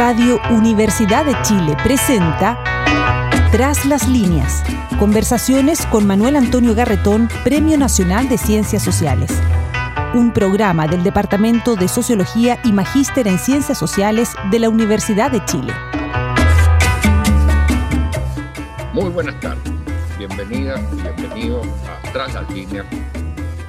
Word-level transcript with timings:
Radio 0.00 0.40
Universidad 0.48 1.26
de 1.26 1.36
Chile 1.42 1.76
presenta 1.84 2.58
Tras 3.52 3.84
las 3.84 4.08
líneas. 4.08 4.64
Conversaciones 4.98 5.84
con 5.84 6.06
Manuel 6.06 6.36
Antonio 6.36 6.74
Garretón, 6.74 7.28
Premio 7.44 7.76
Nacional 7.76 8.26
de 8.26 8.38
Ciencias 8.38 8.82
Sociales. 8.82 9.30
Un 10.14 10.32
programa 10.32 10.86
del 10.86 11.02
Departamento 11.02 11.76
de 11.76 11.86
Sociología 11.86 12.58
y 12.64 12.72
Magíster 12.72 13.28
en 13.28 13.38
Ciencias 13.38 13.76
Sociales 13.76 14.30
de 14.50 14.60
la 14.60 14.70
Universidad 14.70 15.30
de 15.32 15.44
Chile. 15.44 15.74
Muy 18.94 19.10
buenas 19.10 19.38
tardes. 19.40 19.70
Bienvenidas 20.16 20.80
y 20.94 21.02
bienvenidos 21.02 21.66
a 21.66 22.10
Tras 22.10 22.32
las 22.32 22.50
líneas, 22.50 22.86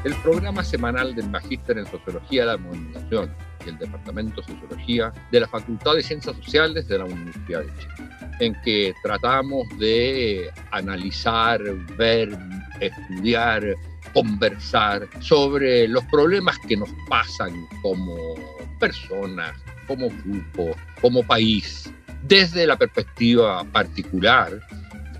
el 0.05 0.15
programa 0.23 0.63
semanal 0.63 1.13
del 1.13 1.29
Magíster 1.29 1.77
en 1.77 1.87
Sociología 1.87 2.45
de 2.45 2.47
la 2.47 2.57
Comunicación 2.57 3.50
y 3.65 3.69
el 3.69 3.77
Departamento 3.77 4.41
de 4.41 4.47
Sociología 4.47 5.13
de 5.31 5.39
la 5.39 5.47
Facultad 5.47 5.95
de 5.95 6.03
Ciencias 6.03 6.35
Sociales 6.37 6.87
de 6.87 6.97
la 6.97 7.05
Universidad 7.05 7.61
de 7.61 7.67
Chile, 7.79 8.09
en 8.39 8.61
que 8.63 8.93
tratamos 9.03 9.67
de 9.77 10.49
analizar, 10.71 11.61
ver, 11.97 12.37
estudiar, 12.79 13.75
conversar 14.13 15.07
sobre 15.19 15.87
los 15.87 16.03
problemas 16.05 16.57
que 16.67 16.75
nos 16.75 16.89
pasan 17.07 17.53
como 17.81 18.35
personas, 18.79 19.53
como 19.87 20.09
grupo, 20.25 20.75
como 21.01 21.23
país, 21.23 21.91
desde 22.23 22.67
la 22.67 22.77
perspectiva 22.77 23.63
particular 23.65 24.59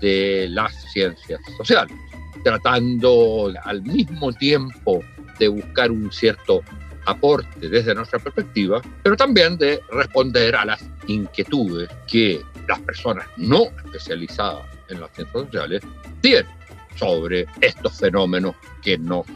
de 0.00 0.48
las 0.50 0.72
ciencias 0.92 1.40
sociales, 1.56 1.96
tratando 2.42 3.52
al 3.64 3.82
mismo 3.82 4.32
tiempo 4.32 5.00
de 5.38 5.48
buscar 5.48 5.90
un 5.90 6.10
cierto 6.12 6.62
aporte 7.06 7.68
desde 7.68 7.94
nuestra 7.94 8.18
perspectiva, 8.18 8.80
pero 9.02 9.16
también 9.16 9.56
de 9.58 9.80
responder 9.90 10.54
a 10.56 10.64
las 10.64 10.84
inquietudes 11.06 11.88
que 12.06 12.42
las 12.68 12.80
personas 12.80 13.26
no 13.36 13.64
especializadas 13.84 14.64
en 14.88 15.00
las 15.00 15.10
ciencias 15.12 15.44
sociales 15.44 15.82
tienen 16.20 16.46
sobre 16.96 17.46
estos 17.60 17.98
fenómenos 17.98 18.54
que 18.82 18.98
nos 18.98 19.26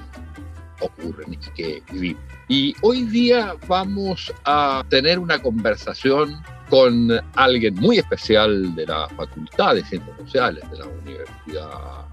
ocurren 0.80 1.32
y 1.32 1.36
que 1.54 1.82
vivimos. 1.90 2.22
Y 2.48 2.74
hoy 2.82 3.02
día 3.04 3.54
vamos 3.66 4.32
a 4.44 4.84
tener 4.88 5.18
una 5.18 5.40
conversación 5.40 6.40
con 6.70 7.10
alguien 7.34 7.74
muy 7.74 7.98
especial 7.98 8.74
de 8.74 8.86
la 8.86 9.08
Facultad 9.08 9.74
de 9.74 9.84
Ciencias 9.84 10.16
Sociales 10.18 10.64
de 10.70 10.78
la 10.78 10.86
Universidad 10.86 12.06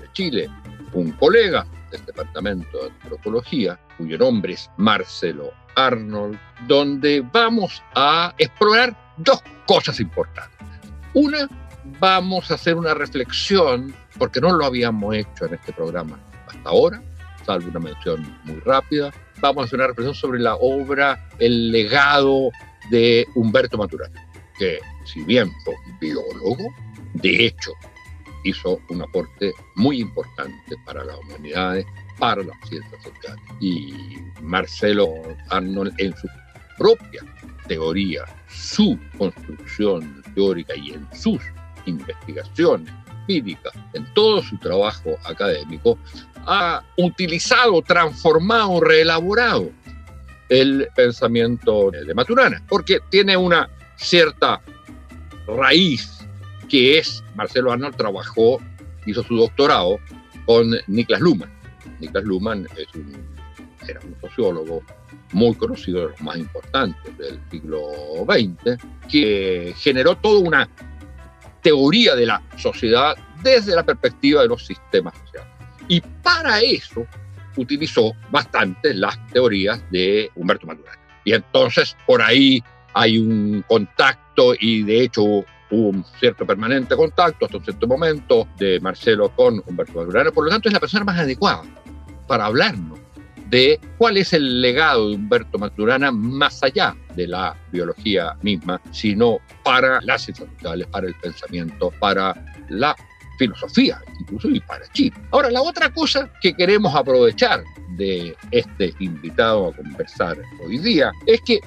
de 0.00 0.12
Chile, 0.12 0.50
un 0.92 1.12
colega 1.12 1.66
del 1.90 2.04
Departamento 2.04 2.78
de 2.78 2.90
Antropología, 3.02 3.78
cuyo 3.96 4.18
nombre 4.18 4.54
es 4.54 4.70
Marcelo 4.76 5.52
Arnold, 5.76 6.38
donde 6.66 7.24
vamos 7.32 7.82
a 7.94 8.34
explorar 8.38 8.96
dos 9.16 9.42
cosas 9.66 10.00
importantes. 10.00 10.68
Una, 11.14 11.48
vamos 12.00 12.50
a 12.50 12.54
hacer 12.54 12.74
una 12.76 12.94
reflexión, 12.94 13.94
porque 14.18 14.40
no 14.40 14.52
lo 14.52 14.64
habíamos 14.64 15.14
hecho 15.14 15.46
en 15.46 15.54
este 15.54 15.72
programa 15.72 16.18
hasta 16.46 16.68
ahora, 16.68 17.02
salvo 17.44 17.68
una 17.68 17.80
mención 17.80 18.38
muy 18.44 18.60
rápida. 18.60 19.12
Vamos 19.40 19.62
a 19.62 19.66
hacer 19.66 19.78
una 19.78 19.88
reflexión 19.88 20.14
sobre 20.14 20.40
la 20.40 20.54
obra 20.56 21.28
El 21.38 21.70
legado 21.70 22.50
de 22.90 23.26
Humberto 23.34 23.76
Maturana, 23.76 24.26
que 24.58 24.78
si 25.04 25.22
bien 25.24 25.50
fue 25.64 25.74
un 25.86 25.98
biólogo, 25.98 26.74
de 27.14 27.46
hecho 27.46 27.72
hizo 28.44 28.78
un 28.90 29.02
aporte 29.02 29.52
muy 29.74 30.00
importante 30.00 30.76
para 30.84 31.04
las 31.04 31.18
humanidades, 31.18 31.86
para 32.18 32.42
las 32.42 32.56
ciencias 32.68 33.02
sociales. 33.02 33.44
Y 33.60 33.94
Marcelo 34.40 35.08
Arnold 35.50 35.92
en 35.98 36.16
su 36.16 36.28
propia 36.78 37.22
teoría, 37.66 38.24
su 38.48 38.98
construcción 39.16 40.22
teórica 40.34 40.74
y 40.76 40.92
en 40.92 41.06
sus 41.14 41.40
investigaciones 41.86 42.92
empíricas, 43.20 43.72
en 43.94 44.04
todo 44.14 44.42
su 44.42 44.56
trabajo 44.58 45.16
académico, 45.24 45.98
ha 46.46 46.82
utilizado, 46.98 47.80
transformado, 47.82 48.80
reelaborado 48.80 49.70
el 50.48 50.88
pensamiento 50.94 51.90
de 51.90 52.12
Maturana, 52.14 52.62
porque 52.68 53.00
tiene 53.10 53.36
una 53.36 53.68
cierta 53.96 54.60
raíz 55.46 56.18
que 56.68 56.98
es, 56.98 57.22
Marcelo 57.34 57.72
Arnold 57.72 57.96
trabajó, 57.96 58.60
hizo 59.06 59.22
su 59.22 59.36
doctorado 59.36 59.98
con 60.46 60.74
Niklas 60.86 61.20
Luhmann. 61.20 61.50
Niklas 62.00 62.24
Luhmann 62.24 62.66
es 62.76 62.86
un, 62.94 63.12
era 63.88 64.00
un 64.00 64.16
sociólogo 64.20 64.82
muy 65.32 65.54
conocido, 65.54 66.00
de 66.00 66.08
los 66.10 66.20
más 66.20 66.36
importantes 66.36 67.18
del 67.18 67.40
siglo 67.50 67.90
XX, 68.28 68.78
que 69.10 69.74
generó 69.76 70.16
toda 70.16 70.40
una 70.40 70.68
teoría 71.62 72.14
de 72.14 72.26
la 72.26 72.42
sociedad 72.56 73.16
desde 73.42 73.74
la 73.74 73.82
perspectiva 73.82 74.42
de 74.42 74.48
los 74.48 74.64
sistemas 74.64 75.14
sociales. 75.18 75.50
Y 75.88 76.00
para 76.22 76.60
eso 76.60 77.06
utilizó 77.56 78.12
bastante 78.30 78.94
las 78.94 79.18
teorías 79.28 79.82
de 79.90 80.30
Humberto 80.34 80.66
Maturana. 80.66 80.98
Y 81.24 81.32
entonces 81.32 81.96
por 82.06 82.22
ahí 82.22 82.62
hay 82.94 83.18
un 83.18 83.64
contacto 83.66 84.54
y 84.58 84.82
de 84.82 85.02
hecho 85.02 85.44
hubo 85.74 85.88
un 85.88 86.04
cierto 86.18 86.46
permanente 86.46 86.96
contacto 86.96 87.46
hasta 87.46 87.58
un 87.58 87.64
cierto 87.64 87.86
momento 87.86 88.48
de 88.58 88.78
Marcelo 88.80 89.30
con 89.34 89.62
Humberto 89.66 89.98
Maturana, 90.00 90.30
por 90.30 90.44
lo 90.44 90.50
tanto 90.50 90.68
es 90.68 90.72
la 90.72 90.80
persona 90.80 91.04
más 91.04 91.18
adecuada 91.18 91.62
para 92.26 92.46
hablarnos 92.46 92.98
de 93.50 93.78
cuál 93.98 94.16
es 94.16 94.32
el 94.32 94.60
legado 94.60 95.10
de 95.10 95.16
Humberto 95.16 95.58
Maturana 95.58 96.10
más 96.10 96.62
allá 96.62 96.96
de 97.14 97.26
la 97.26 97.56
biología 97.72 98.36
misma, 98.42 98.80
sino 98.90 99.38
para 99.62 100.00
las 100.02 100.22
ciencias 100.22 100.48
sociales, 100.54 100.86
para 100.88 101.06
el 101.06 101.14
pensamiento, 101.14 101.92
para 102.00 102.34
la 102.68 102.96
filosofía, 103.38 104.00
incluso 104.20 104.48
y 104.48 104.60
para 104.60 104.86
Chile. 104.92 105.16
Ahora, 105.32 105.50
la 105.50 105.62
otra 105.62 105.92
cosa 105.92 106.30
que 106.40 106.54
queremos 106.54 106.94
aprovechar 106.94 107.64
de 107.96 108.36
este 108.50 108.94
invitado 109.00 109.68
a 109.68 109.72
conversar 109.72 110.38
hoy 110.64 110.78
día 110.78 111.12
es 111.26 111.40
que 111.42 111.60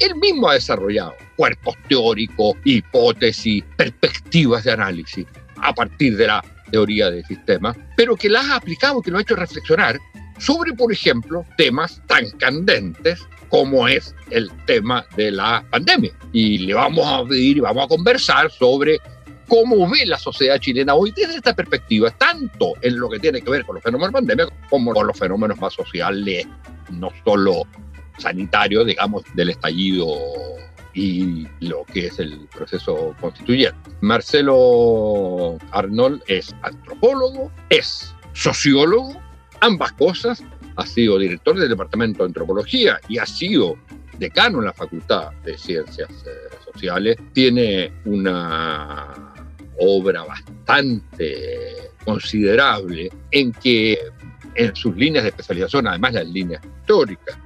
él 0.00 0.14
mismo 0.16 0.48
ha 0.48 0.54
desarrollado 0.54 1.14
cuerpos 1.36 1.74
teóricos, 1.88 2.56
hipótesis, 2.64 3.64
perspectivas 3.76 4.64
de 4.64 4.72
análisis 4.72 5.26
a 5.62 5.74
partir 5.74 6.16
de 6.16 6.26
la 6.26 6.44
teoría 6.70 7.10
del 7.10 7.24
sistema, 7.24 7.74
pero 7.96 8.16
que 8.16 8.28
las 8.28 8.46
ha 8.46 8.56
aplicado, 8.56 9.00
que 9.00 9.10
lo 9.10 9.18
ha 9.18 9.22
hecho 9.22 9.36
reflexionar 9.36 9.98
sobre, 10.38 10.72
por 10.72 10.92
ejemplo, 10.92 11.44
temas 11.56 12.02
tan 12.06 12.28
candentes 12.32 13.20
como 13.48 13.86
es 13.88 14.14
el 14.30 14.50
tema 14.66 15.06
de 15.16 15.30
la 15.30 15.64
pandemia. 15.70 16.12
Y 16.32 16.58
le 16.58 16.74
vamos 16.74 17.06
a 17.06 17.26
pedir 17.26 17.58
y 17.58 17.60
vamos 17.60 17.84
a 17.84 17.88
conversar 17.88 18.50
sobre 18.50 18.98
cómo 19.48 19.88
ve 19.88 20.04
la 20.04 20.18
sociedad 20.18 20.58
chilena 20.58 20.94
hoy 20.94 21.12
desde 21.14 21.36
esta 21.36 21.54
perspectiva, 21.54 22.10
tanto 22.10 22.72
en 22.82 22.98
lo 22.98 23.08
que 23.08 23.18
tiene 23.18 23.40
que 23.40 23.50
ver 23.50 23.64
con 23.64 23.76
los 23.76 23.84
fenómenos 23.84 24.12
pandemia 24.12 24.48
como 24.68 24.92
con 24.92 25.06
los 25.06 25.18
fenómenos 25.18 25.58
más 25.58 25.72
sociales, 25.74 26.46
no 26.90 27.10
solo 27.24 27.62
sanitario, 28.18 28.84
digamos, 28.84 29.22
del 29.34 29.50
estallido 29.50 30.06
y 30.94 31.46
lo 31.60 31.84
que 31.84 32.06
es 32.06 32.18
el 32.18 32.48
proceso 32.54 33.14
constituyente. 33.20 33.78
Marcelo 34.00 35.58
Arnold 35.72 36.22
es 36.26 36.54
antropólogo, 36.62 37.52
es 37.68 38.14
sociólogo, 38.32 39.20
ambas 39.60 39.92
cosas, 39.92 40.42
ha 40.76 40.86
sido 40.86 41.18
director 41.18 41.58
del 41.58 41.68
Departamento 41.68 42.22
de 42.22 42.28
Antropología 42.28 42.98
y 43.08 43.18
ha 43.18 43.26
sido 43.26 43.76
decano 44.18 44.58
en 44.58 44.66
la 44.66 44.72
Facultad 44.72 45.32
de 45.44 45.58
Ciencias 45.58 46.08
eh, 46.26 46.56
Sociales, 46.72 47.16
tiene 47.32 47.92
una 48.06 49.34
obra 49.78 50.24
bastante 50.24 51.92
considerable 52.04 53.10
en 53.30 53.52
que 53.52 53.98
en 54.54 54.74
sus 54.74 54.96
líneas 54.96 55.24
de 55.24 55.30
especialización, 55.30 55.86
además 55.86 56.14
las 56.14 56.26
líneas 56.26 56.62
históricas, 56.64 57.38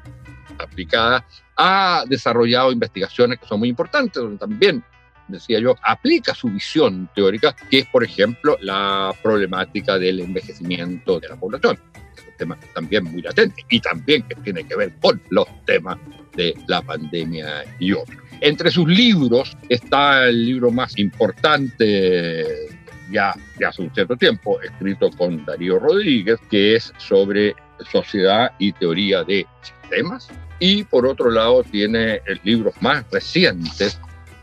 aplicada, 0.71 1.27
ha 1.57 2.05
desarrollado 2.07 2.73
investigaciones 2.73 3.39
que 3.39 3.47
son 3.47 3.61
muy 3.61 3.69
importantes, 3.69 4.23
donde 4.23 4.39
también, 4.39 4.83
decía 5.29 5.61
yo, 5.61 5.77
aplica 5.83 6.35
su 6.35 6.49
visión 6.49 7.09
teórica, 7.15 7.55
que 7.71 7.81
es, 7.81 7.87
por 7.87 8.03
ejemplo, 8.05 8.57
la 8.61 9.15
problemática 9.23 9.99
del 9.99 10.21
envejecimiento 10.21 11.21
de 11.21 11.29
la 11.29 11.37
población. 11.37 11.79
Es 12.17 12.25
un 12.25 12.37
tema 12.37 12.59
también 12.75 13.05
muy 13.05 13.23
latente 13.23 13.65
y 13.69 13.81
también 13.81 14.23
que 14.23 14.35
tiene 14.37 14.65
que 14.65 14.77
ver 14.77 14.95
con 15.01 15.21
los 15.31 15.47
temas 15.65 15.99
de 16.35 16.55
la 16.67 16.83
pandemia 16.83 17.65
y 17.79 17.93
otros. 17.93 18.17
Entre 18.41 18.71
sus 18.71 18.89
libros 18.89 19.57
está 19.69 20.27
el 20.27 20.47
libro 20.47 20.71
más 20.71 20.99
importante 20.99 22.47
ya 23.11 23.35
de 23.59 23.67
hace 23.67 23.83
un 23.83 23.93
cierto 23.93 24.17
tiempo, 24.17 24.61
escrito 24.61 25.11
con 25.11 25.45
Darío 25.45 25.79
Rodríguez, 25.79 26.39
que 26.51 26.77
es 26.77 26.93
sobre 26.99 27.55
sociedad 27.91 28.53
y 28.59 28.73
teoría 28.73 29.25
de 29.25 29.47
sistemas, 29.63 30.29
y 30.61 30.85
por 30.85 31.07
otro 31.07 31.31
lado 31.31 31.65
tiene 31.65 32.21
libros 32.45 32.75
más 32.81 33.05
recientes 33.11 33.99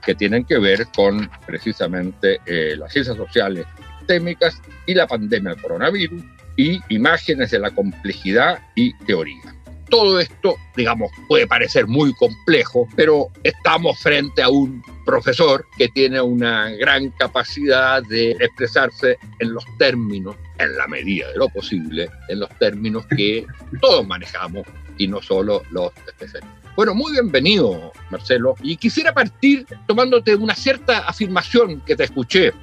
que 0.05 0.15
tienen 0.15 0.43
que 0.43 0.57
ver 0.57 0.87
con 0.95 1.29
precisamente 1.45 2.39
eh, 2.45 2.75
las 2.77 2.91
ciencias 2.91 3.15
sociales 3.15 3.65
sistémicas 3.99 4.61
y 4.85 4.95
la 4.95 5.05
pandemia 5.05 5.53
del 5.53 5.61
coronavirus 5.61 6.23
y 6.57 6.79
imágenes 6.89 7.51
de 7.51 7.59
la 7.59 7.71
complejidad 7.71 8.59
y 8.75 8.93
teoría. 9.05 9.53
todo 9.89 10.19
esto, 10.19 10.57
digamos, 10.75 11.11
puede 11.29 11.47
parecer 11.47 11.87
muy 11.87 12.13
complejo, 12.15 12.87
pero 12.95 13.27
estamos 13.43 13.97
frente 13.99 14.41
a 14.41 14.49
un 14.49 14.83
profesor 15.05 15.65
que 15.77 15.87
tiene 15.89 16.19
una 16.19 16.71
gran 16.71 17.09
capacidad 17.11 18.03
de 18.03 18.31
expresarse 18.31 19.17
en 19.39 19.53
los 19.53 19.63
términos, 19.77 20.35
en 20.57 20.75
la 20.75 20.87
medida 20.87 21.29
de 21.29 21.37
lo 21.37 21.47
posible, 21.47 22.09
en 22.27 22.39
los 22.39 22.49
términos 22.59 23.05
que 23.15 23.45
todos 23.79 24.05
manejamos 24.05 24.65
y 24.97 25.07
no 25.07 25.21
solo 25.21 25.63
los 25.71 25.91
especialistas. 26.07 26.67
Bueno, 26.75 26.94
muy 26.94 27.11
bienvenido, 27.11 27.91
Marcelo. 28.11 28.55
Y 28.61 28.77
quisiera 28.77 29.13
partir 29.13 29.65
tomándote 29.88 30.35
una 30.35 30.53
cierta 30.53 30.99
afirmación 30.99 31.81
que 31.81 31.95
te 31.95 32.03
escuché 32.03 32.53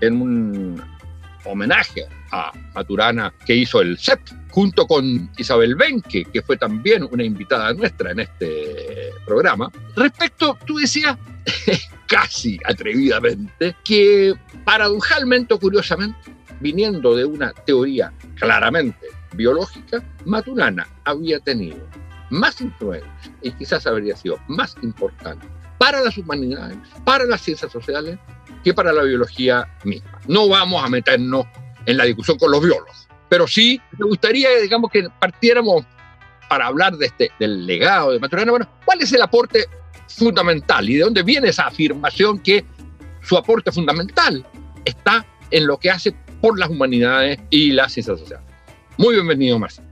en 0.00 0.22
un 0.22 0.82
homenaje 1.44 2.06
a 2.30 2.52
Maturana 2.74 3.34
que 3.44 3.56
hizo 3.56 3.80
el 3.80 3.98
CEP 3.98 4.20
junto 4.50 4.86
con 4.86 5.30
Isabel 5.36 5.74
Benque, 5.74 6.24
que 6.24 6.42
fue 6.42 6.56
también 6.56 7.08
una 7.10 7.24
invitada 7.24 7.72
nuestra 7.72 8.12
en 8.12 8.20
este 8.20 9.10
programa. 9.26 9.70
Respecto, 9.96 10.56
tú 10.64 10.76
decías 10.76 11.16
casi 12.06 12.58
atrevidamente 12.64 13.74
que 13.84 14.34
paradojalmente 14.64 15.54
o 15.54 15.58
curiosamente, 15.58 16.18
viniendo 16.60 17.16
de 17.16 17.24
una 17.24 17.52
teoría 17.52 18.12
claramente 18.36 19.06
biológica, 19.34 20.02
Maturana 20.24 20.86
había 21.04 21.40
tenido 21.40 21.78
más 22.30 22.60
influencia 22.60 23.10
y 23.42 23.52
quizás 23.52 23.86
habría 23.86 24.16
sido 24.16 24.38
más 24.48 24.76
importante 24.82 25.46
para 25.78 26.00
las 26.02 26.16
humanidades, 26.18 26.76
para 27.04 27.24
las 27.24 27.40
ciencias 27.40 27.72
sociales, 27.72 28.18
que 28.62 28.74
para 28.74 28.92
la 28.92 29.02
biología 29.02 29.66
misma. 29.84 30.20
No 30.28 30.48
vamos 30.48 30.84
a 30.84 30.88
meternos 30.88 31.46
en 31.86 31.96
la 31.96 32.04
discusión 32.04 32.38
con 32.38 32.50
los 32.50 32.62
biólogos, 32.62 33.08
pero 33.28 33.46
sí 33.46 33.80
me 33.98 34.06
gustaría, 34.06 34.50
digamos, 34.60 34.90
que 34.90 35.08
partiéramos 35.18 35.86
para 36.50 36.66
hablar 36.66 36.96
de 36.96 37.06
este, 37.06 37.30
del 37.38 37.64
legado 37.64 38.12
de 38.12 38.18
Maturana. 38.18 38.50
Bueno, 38.50 38.68
¿cuál 38.84 39.00
es 39.00 39.12
el 39.12 39.22
aporte 39.22 39.66
fundamental 40.08 40.88
y 40.88 40.96
de 40.96 41.04
dónde 41.04 41.22
viene 41.22 41.48
esa 41.48 41.68
afirmación 41.68 42.40
que 42.40 42.64
su 43.22 43.36
aporte 43.36 43.72
fundamental 43.72 44.44
está 44.84 45.24
en 45.50 45.66
lo 45.66 45.78
que 45.78 45.90
hace 45.90 46.14
por 46.40 46.58
las 46.58 46.68
humanidades 46.68 47.38
y 47.48 47.72
las 47.72 47.92
ciencias 47.92 48.18
sociales? 48.18 48.49
Muy 49.00 49.14
bienvenido, 49.14 49.58
Marcelo. 49.58 49.88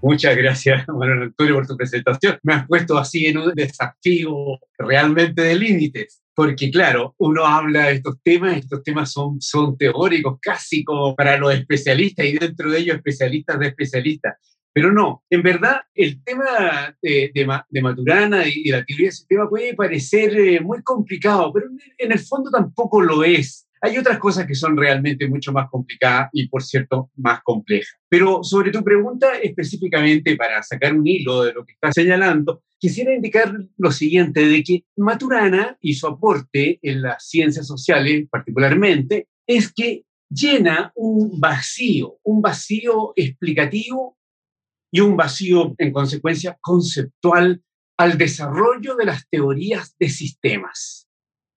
Muchas 0.00 0.36
gracias, 0.36 0.86
Manuel 0.96 1.22
Antonio, 1.24 1.54
por 1.56 1.66
tu 1.66 1.76
presentación. 1.76 2.38
Me 2.44 2.54
has 2.54 2.68
puesto 2.68 2.96
así 2.96 3.26
en 3.26 3.38
un 3.38 3.52
desafío 3.52 4.60
realmente 4.78 5.42
de 5.42 5.56
límites 5.56 6.22
porque 6.32 6.70
claro, 6.70 7.16
uno 7.18 7.44
habla 7.44 7.86
de 7.86 7.94
estos 7.94 8.22
temas, 8.22 8.58
estos 8.58 8.84
temas 8.84 9.10
son, 9.10 9.40
son 9.40 9.76
teóricos 9.76 10.38
casi 10.40 10.84
como 10.84 11.16
para 11.16 11.36
los 11.36 11.52
especialistas 11.52 12.24
y 12.24 12.38
dentro 12.38 12.70
de 12.70 12.78
ellos 12.78 12.96
especialistas 12.96 13.58
de 13.58 13.66
especialistas. 13.66 14.36
Pero 14.72 14.92
no, 14.92 15.24
en 15.28 15.42
verdad 15.42 15.80
el 15.92 16.22
tema 16.22 16.96
de, 17.02 17.32
de, 17.34 17.82
Maturana 17.82 18.46
y 18.46 18.62
de 18.62 18.78
la 18.78 18.84
teoría 18.84 19.06
del 19.06 19.12
sistema 19.12 19.50
puede 19.50 19.74
parecer 19.74 20.38
eh, 20.38 20.60
muy 20.60 20.80
complicado, 20.84 21.52
pero 21.52 21.66
en 21.98 22.12
el 22.12 22.20
fondo 22.20 22.52
tampoco 22.52 23.00
lo 23.02 23.24
es. 23.24 23.66
Hay 23.84 23.98
otras 23.98 24.18
cosas 24.18 24.46
que 24.46 24.54
son 24.54 24.76
realmente 24.76 25.28
mucho 25.28 25.52
más 25.52 25.68
complicadas 25.68 26.30
y, 26.32 26.48
por 26.48 26.62
cierto, 26.62 27.10
más 27.16 27.42
complejas. 27.42 27.98
Pero 28.08 28.44
sobre 28.44 28.70
tu 28.70 28.84
pregunta 28.84 29.38
específicamente, 29.42 30.36
para 30.36 30.62
sacar 30.62 30.94
un 30.94 31.04
hilo 31.04 31.42
de 31.42 31.52
lo 31.52 31.64
que 31.66 31.72
estás 31.72 31.92
señalando, 31.92 32.62
quisiera 32.78 33.12
indicar 33.12 33.52
lo 33.76 33.90
siguiente, 33.90 34.46
de 34.46 34.62
que 34.62 34.84
Maturana 34.96 35.76
y 35.80 35.94
su 35.94 36.06
aporte 36.06 36.78
en 36.80 37.02
las 37.02 37.28
ciencias 37.28 37.66
sociales 37.66 38.28
particularmente, 38.30 39.26
es 39.48 39.72
que 39.72 40.04
llena 40.30 40.92
un 40.94 41.40
vacío, 41.40 42.18
un 42.22 42.40
vacío 42.40 43.12
explicativo 43.16 44.16
y 44.92 45.00
un 45.00 45.16
vacío, 45.16 45.74
en 45.78 45.92
consecuencia, 45.92 46.56
conceptual 46.60 47.64
al 47.98 48.16
desarrollo 48.16 48.94
de 48.94 49.06
las 49.06 49.28
teorías 49.28 49.96
de 49.98 50.08
sistemas 50.08 51.08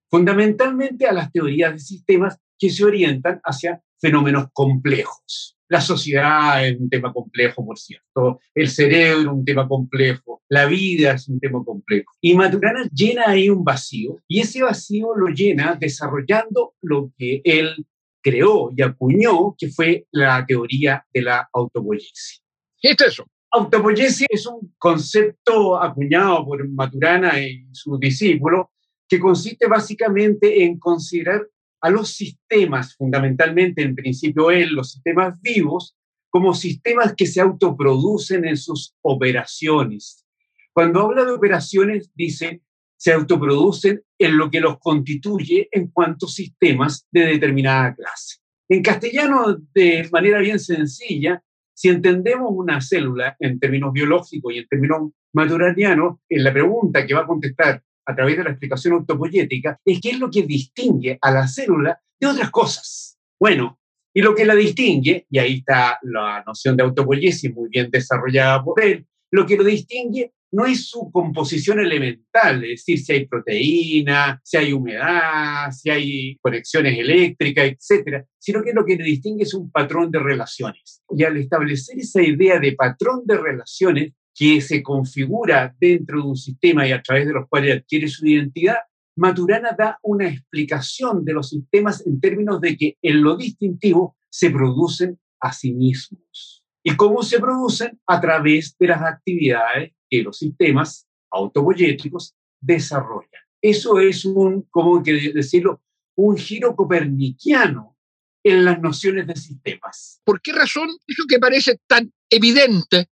fundamentalmente 0.10 1.08
a 1.08 1.14
las 1.14 1.32
teorías 1.32 1.74
de 1.74 1.80
sistemas 1.80 2.40
que 2.58 2.70
se 2.70 2.86
orientan 2.86 3.40
hacia 3.44 3.82
fenómenos 4.00 4.48
complejos. 4.54 5.58
La 5.68 5.82
sociedad 5.82 6.66
es 6.66 6.80
un 6.80 6.90
tema 6.90 7.12
complejo, 7.12 7.66
por 7.66 7.80
cierto, 7.80 8.40
el 8.54 8.70
cerebro 8.70 9.34
un 9.34 9.44
tema 9.44 9.68
complejo, 9.68 10.44
la 10.48 10.68
vida 10.68 11.14
es 11.14 11.28
un 11.28 11.40
tema 11.40 11.64
complejo. 11.64 12.14
Y 12.22 12.36
Maturana 12.36 12.88
llena 12.94 13.24
ahí 13.28 13.50
un 13.50 13.64
vacío 13.64 14.20
y 14.28 14.42
ese 14.42 14.62
vacío 14.62 15.16
lo 15.16 15.28
llena 15.28 15.76
desarrollando 15.80 16.76
lo 16.82 17.12
que 17.18 17.42
él 17.44 17.84
creó 18.22 18.72
y 18.76 18.82
acuñó, 18.84 19.56
que 19.58 19.70
fue 19.70 20.06
la 20.12 20.46
teoría 20.46 21.06
de 21.12 21.22
la 21.24 21.50
autopoiesis. 21.52 22.44
¿Qué 22.80 22.90
es 22.92 23.02
eso? 23.02 23.26
Autopoiesis 23.52 24.28
es 24.30 24.46
un 24.46 24.76
concepto 24.78 25.82
acuñado 25.82 26.46
por 26.46 26.68
Maturana 26.70 27.40
y 27.40 27.68
sus 27.72 28.00
discípulos 28.00 28.68
que 29.08 29.20
consiste 29.20 29.68
básicamente 29.68 30.64
en 30.64 30.80
considerar 30.80 31.48
a 31.82 31.90
los 31.90 32.16
sistemas, 32.16 32.96
fundamentalmente 32.96 33.84
en 33.84 33.96
principio 33.96 34.50
él, 34.50 34.74
los 34.74 34.92
sistemas 34.92 35.40
vivos, 35.42 35.96
como 36.30 36.54
sistemas 36.54 37.14
que 37.16 37.28
se 37.28 37.42
autoproducen 37.42 38.46
en 38.46 38.58
sus 38.58 38.96
operaciones. 39.02 40.26
Cuando 40.74 41.02
habla 41.02 41.24
de 41.24 41.32
operaciones, 41.32 42.12
dice, 42.14 42.62
se 42.98 43.14
autoproducen 43.14 44.04
en 44.18 44.38
lo 44.38 44.50
que 44.50 44.60
los 44.60 44.80
constituye 44.80 45.70
en 45.72 45.88
cuanto 45.88 46.28
sistemas 46.28 47.08
de 47.12 47.28
determinada 47.28 47.94
clase. 47.94 48.40
En 48.68 48.82
castellano, 48.82 49.58
de 49.74 50.10
manera 50.12 50.40
bien 50.40 50.60
sencilla, 50.60 51.42
si 51.74 51.90
entendemos 51.90 52.50
una 52.52 52.82
célula 52.82 53.36
en 53.40 53.60
términos 53.60 53.94
biológicos 53.94 54.54
y 54.54 54.58
en 54.58 54.68
términos 54.68 55.12
maturanianos, 55.34 56.18
en 56.28 56.44
la 56.44 56.52
pregunta 56.52 57.06
que 57.06 57.14
va 57.14 57.22
a 57.22 57.28
contestar 57.28 57.84
a 58.06 58.16
través 58.16 58.38
de 58.38 58.44
la 58.44 58.52
explicación 58.52 58.94
autopoyética 58.94 59.80
es 59.84 60.00
qué 60.02 60.12
es 60.12 60.20
lo 60.20 60.30
que 60.30 60.44
distingue 60.44 61.18
a 61.22 61.32
la 61.32 61.48
célula 61.48 62.00
de 62.20 62.28
otras 62.28 62.52
cosas. 62.52 63.18
Bueno, 63.40 63.80
y 64.14 64.22
lo 64.22 64.34
que 64.34 64.46
la 64.46 64.56
distingue, 64.56 65.26
y 65.30 65.40
ahí 65.40 65.54
está 65.56 66.00
la 66.04 66.44
noción 66.46 66.78
de 66.78 66.84
autopoiesis 66.84 67.54
muy 67.54 67.70
bien 67.70 67.90
desarrollada 67.92 68.64
por 68.64 68.82
él, 68.82 69.06
lo 69.32 69.46
que 69.46 69.58
lo 69.58 69.64
distingue 69.64 70.32
no 70.52 70.66
es 70.66 70.88
su 70.88 71.12
composición 71.12 71.80
elemental, 71.80 72.64
es 72.64 72.86
decir, 72.86 73.00
si 73.00 73.12
hay 73.12 73.28
proteína, 73.28 74.40
si 74.42 74.56
hay 74.56 74.72
humedad, 74.72 75.70
si 75.72 75.90
hay 75.90 76.38
conexiones 76.42 76.98
eléctricas, 76.98 77.66
etcétera, 77.66 78.26
sino 78.40 78.64
que 78.64 78.72
lo 78.72 78.86
que 78.86 78.96
le 78.96 79.04
distingue 79.04 79.44
es 79.44 79.54
un 79.54 79.70
patrón 79.70 80.10
de 80.12 80.20
relaciones. 80.20 81.04
Y 81.10 81.24
al 81.26 81.36
establecer 81.36 82.00
esa 82.00 82.22
idea 82.22 82.58
de 82.60 82.72
patrón 82.72 83.24
de 83.26 83.38
relaciones, 83.38 84.14
que 84.36 84.60
se 84.60 84.84
configura 84.84 85.74
dentro 85.80 86.22
de 86.22 86.28
un 86.28 86.36
sistema 86.36 86.86
y 86.86 86.92
a 86.92 87.02
través 87.02 87.26
de 87.26 87.34
los 87.34 87.48
cuales 87.48 87.78
adquiere 87.78 88.10
su 88.10 88.28
identidad, 88.28 88.76
Maturana 89.16 89.74
da 89.78 89.98
una 90.04 90.28
explicación 90.28 91.24
de 91.24 91.34
los 91.34 91.50
sistemas 91.50 92.06
en 92.06 92.20
términos 92.20 92.60
de 92.60 92.76
que 92.76 92.98
en 93.02 93.24
lo 93.24 93.38
distintivo 93.38 94.18
se 94.30 94.50
producen 94.50 95.18
a 95.40 95.54
sí 95.54 95.74
mismos. 95.74 96.66
¿Y 96.84 96.98
cómo 96.98 97.24
se 97.24 97.40
producen? 97.40 97.98
A 98.06 98.20
través 98.20 98.76
de 98.78 98.88
las 98.88 99.02
actividades 99.02 99.94
que 100.10 100.22
los 100.22 100.38
sistemas 100.38 101.08
autopoyéticos 101.32 102.36
desarrollan. 102.60 103.42
Eso 103.62 104.00
es 104.00 104.26
un, 104.26 104.64
como 104.70 105.02
que 105.02 105.32
decirlo, 105.34 105.82
un 106.18 106.38
giro 106.38 106.76
copernicano 106.76 107.98
en 108.44 108.66
las 108.66 108.80
nociones 108.80 109.26
de 109.28 109.36
sistemas. 109.36 110.22
¿Por 110.24 110.42
qué 110.42 110.52
razón 110.52 110.90
eso 111.08 111.24
que 111.28 111.40
parece 111.40 111.80
tan 111.88 112.14
evidente 112.30 113.08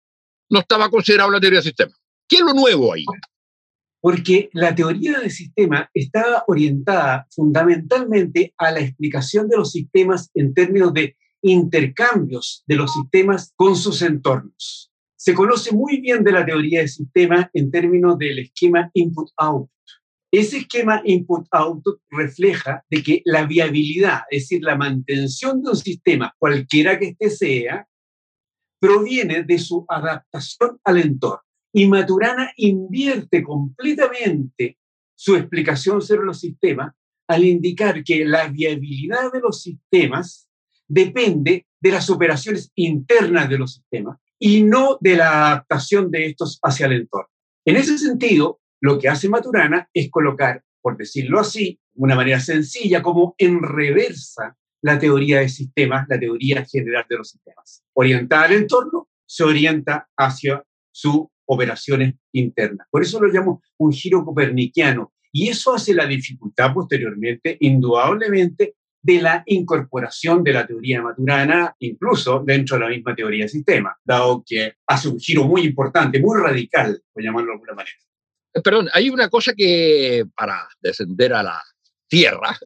no 0.53 0.61
estaba 0.61 0.91
considerado 0.91 1.31
la 1.31 1.41
teoría 1.41 1.61
de 1.61 1.65
sistema. 1.65 1.93
¿Qué 2.29 2.37
es 2.37 2.43
lo 2.43 2.53
nuevo 2.53 2.93
ahí? 2.93 3.05
Porque 4.01 4.51
la 4.53 4.75
teoría 4.75 5.19
del 5.19 5.31
sistema 5.31 5.89
estaba 5.95 6.45
orientada 6.47 7.27
fundamentalmente 7.31 8.53
a 8.59 8.71
la 8.71 8.81
explicación 8.81 9.49
de 9.49 9.57
los 9.57 9.73
sistemas 9.73 10.31
en 10.35 10.53
términos 10.53 10.93
de 10.93 11.17
intercambios 11.41 12.65
de 12.67 12.77
los 12.77 12.93
sistemas 12.93 13.53
con 13.57 13.77
sus 13.77 14.03
entornos. 14.03 14.93
Se 15.17 15.35
conoce 15.35 15.75
muy 15.75 16.01
bien 16.01 16.23
de 16.23 16.33
la 16.33 16.45
teoría 16.45 16.81
del 16.81 16.89
sistema 16.89 17.51
en 17.55 17.71
términos 17.71 18.19
del 18.19 18.41
esquema 18.41 18.91
input-output. 18.93 19.71
Ese 20.31 20.59
esquema 20.59 21.01
input-output 21.05 22.01
refleja 22.11 22.85
de 22.91 23.03
que 23.03 23.23
la 23.25 23.47
viabilidad, 23.47 24.23
es 24.31 24.43
decir, 24.43 24.63
la 24.63 24.77
mantención 24.77 25.63
de 25.63 25.71
un 25.71 25.77
sistema, 25.77 26.35
cualquiera 26.39 26.99
que 26.99 27.17
éste 27.19 27.31
sea, 27.31 27.87
proviene 28.83 29.45
de 29.45 29.59
su 29.61 29.85
adaptación 29.89 30.81
al 30.83 30.99
entorno. 30.99 31.45
Y 31.73 31.87
Maturana 31.87 32.51
invierte 32.57 33.41
completamente 33.45 34.77
su 35.15 35.37
explicación 35.37 36.03
sobre 36.03 36.27
los 36.27 36.41
sistemas 36.41 36.93
al 37.29 37.45
indicar 37.45 38.03
que 38.03 38.25
la 38.25 38.49
viabilidad 38.49 39.31
de 39.33 39.39
los 39.39 39.63
sistemas 39.63 40.49
depende 40.89 41.65
de 41.81 41.91
las 41.93 42.11
operaciones 42.11 42.73
internas 42.75 43.49
de 43.49 43.59
los 43.59 43.75
sistemas 43.75 44.19
y 44.37 44.65
no 44.65 44.99
de 45.01 45.15
la 45.15 45.47
adaptación 45.47 46.11
de 46.11 46.27
estos 46.27 46.59
hacia 46.61 46.87
el 46.87 46.95
entorno. 46.95 47.29
En 47.65 47.77
ese 47.77 47.97
sentido, 47.99 48.61
lo 48.81 48.99
que 48.99 49.09
hace 49.09 49.29
Maturana 49.29 49.89
es 49.95 50.11
colocar, 50.11 50.65
por 50.81 50.97
decirlo 50.97 51.39
así, 51.39 51.79
de 51.95 52.03
una 52.03 52.17
manera 52.17 52.41
sencilla, 52.41 53.01
como 53.01 53.37
en 53.39 53.63
reversa 53.63 54.57
la 54.83 54.99
teoría 54.99 55.41
de 55.41 55.49
sistemas, 55.49 56.07
la 56.09 56.19
teoría 56.19 56.65
general 56.65 57.07
de 57.09 57.17
los 57.17 57.31
sistemas. 57.31 57.85
Orientada 57.95 58.45
al 58.45 58.53
entorno, 58.53 59.09
se 59.25 59.45
orienta 59.45 60.09
hacia 60.17 60.63
sus 60.91 61.27
operaciones 61.47 62.15
internas. 62.33 62.87
Por 62.91 63.03
eso 63.03 63.21
lo 63.21 63.29
llamo 63.29 63.63
un 63.79 63.93
giro 63.93 64.25
copernicano. 64.25 65.13
Y 65.33 65.49
eso 65.49 65.75
hace 65.75 65.95
la 65.95 66.07
dificultad 66.07 66.75
posteriormente, 66.75 67.57
indudablemente, 67.61 68.75
de 69.03 69.21
la 69.21 69.43
incorporación 69.47 70.45
de 70.45 70.53
la 70.53 70.67
teoría 70.67 71.03
maturana, 71.03 71.75
incluso 71.81 72.43
dentro 72.45 72.77
de 72.77 72.85
la 72.85 72.91
misma 72.91 73.17
teoría 73.17 73.45
de 73.45 73.49
sistema, 73.49 73.97
dado 74.05 74.45
que 74.47 74.75
hace 74.87 75.09
un 75.09 75.19
giro 75.19 75.45
muy 75.45 75.63
importante, 75.63 76.21
muy 76.21 76.41
radical, 76.41 77.03
por 77.13 77.23
llamarlo 77.23 77.49
de 77.49 77.53
alguna 77.55 77.75
manera. 77.75 77.97
Eh, 78.55 78.61
perdón, 78.63 78.89
hay 78.93 79.11
una 79.11 79.29
cosa 79.29 79.55
que, 79.55 80.25
para 80.37 80.69
descender 80.81 81.33
a 81.33 81.43
la 81.43 81.63
tierra, 82.09 82.57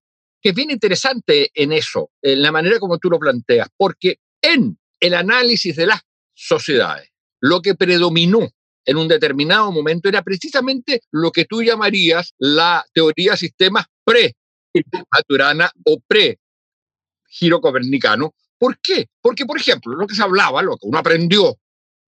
que 0.46 0.50
es 0.50 0.54
bien 0.54 0.70
interesante 0.70 1.50
en 1.54 1.72
eso, 1.72 2.12
en 2.22 2.40
la 2.40 2.52
manera 2.52 2.78
como 2.78 2.98
tú 2.98 3.10
lo 3.10 3.18
planteas, 3.18 3.66
porque 3.76 4.20
en 4.40 4.78
el 5.00 5.14
análisis 5.14 5.74
de 5.74 5.88
las 5.88 6.02
sociedades, 6.34 7.10
lo 7.40 7.60
que 7.60 7.74
predominó 7.74 8.48
en 8.84 8.96
un 8.96 9.08
determinado 9.08 9.72
momento 9.72 10.08
era 10.08 10.22
precisamente 10.22 11.00
lo 11.10 11.32
que 11.32 11.46
tú 11.46 11.64
llamarías 11.64 12.32
la 12.38 12.86
teoría 12.94 13.32
de 13.32 13.38
sistemas 13.38 13.86
pre-maturana 14.04 15.68
o 15.84 15.98
pre-giro 16.06 17.60
copernicano. 17.60 18.32
¿Por 18.56 18.78
qué? 18.78 19.08
Porque, 19.20 19.46
por 19.46 19.58
ejemplo, 19.58 19.96
lo 19.96 20.06
que 20.06 20.14
se 20.14 20.22
hablaba, 20.22 20.62
lo 20.62 20.76
que 20.76 20.86
uno 20.86 20.98
aprendió, 20.98 21.56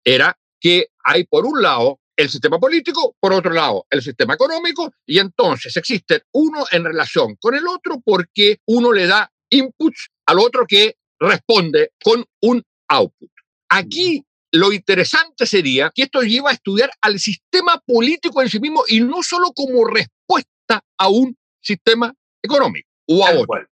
era 0.05 0.39
que 0.61 0.91
hay 1.03 1.25
por 1.25 1.45
un 1.45 1.61
lado 1.61 1.99
el 2.19 2.29
sistema 2.29 2.59
político, 2.59 3.15
por 3.21 3.33
otro 3.33 3.53
lado 3.53 3.87
el 3.91 4.03
sistema 4.03 4.35
económico, 4.35 4.93
y 5.07 5.21
entonces 5.21 5.77
existe 5.77 6.25
uno 6.33 6.65
en 6.73 6.85
relación 6.85 7.37
con 7.41 7.55
el 7.55 7.67
otro 7.67 8.03
porque 8.05 8.59
uno 8.67 8.93
le 8.93 9.07
da 9.07 9.31
inputs 9.51 10.09
al 10.27 10.41
otro 10.41 10.67
que 10.67 10.97
responde 11.21 11.93
con 12.03 12.25
un 12.43 12.63
output. 12.89 13.31
Aquí 13.71 14.25
lo 14.53 14.73
interesante 14.73 15.47
sería 15.47 15.93
que 15.95 16.03
esto 16.03 16.23
lleva 16.23 16.51
a 16.51 16.55
estudiar 16.55 16.91
al 17.03 17.21
sistema 17.21 17.81
político 17.87 18.43
en 18.43 18.49
sí 18.49 18.59
mismo 18.59 18.83
y 18.89 19.01
no 19.01 19.23
solo 19.23 19.53
como 19.55 19.85
respuesta 19.85 20.83
a 20.99 21.09
un 21.09 21.37
sistema 21.63 22.13
económico 22.43 22.89
o 23.07 23.25
a 23.25 23.31
otro. 23.31 23.67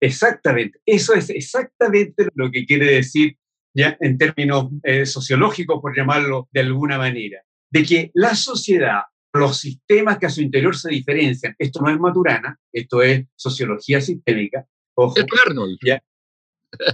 Exactamente, 0.00 0.80
eso 0.86 1.12
es 1.12 1.28
exactamente 1.28 2.28
lo 2.34 2.50
que 2.50 2.64
quiere 2.64 2.86
decir 2.86 3.36
ya 3.74 3.96
en 4.00 4.16
términos 4.16 4.70
eh, 4.82 5.04
sociológicos, 5.04 5.80
por 5.82 5.94
llamarlo 5.94 6.48
de 6.52 6.60
alguna 6.60 6.96
manera, 6.96 7.42
de 7.70 7.84
que 7.84 8.10
la 8.14 8.34
sociedad, 8.34 9.02
los 9.32 9.58
sistemas 9.58 10.18
que 10.18 10.26
a 10.26 10.30
su 10.30 10.40
interior 10.40 10.76
se 10.76 10.90
diferencian, 10.90 11.54
esto 11.58 11.80
no 11.82 11.90
es 11.90 11.98
Maturana, 11.98 12.58
esto 12.72 13.02
es 13.02 13.26
sociología 13.36 14.00
sistémica, 14.00 14.66
ojo, 14.94 15.14
es 15.18 15.26
Arnold. 15.46 15.78
¿ya? 15.84 16.02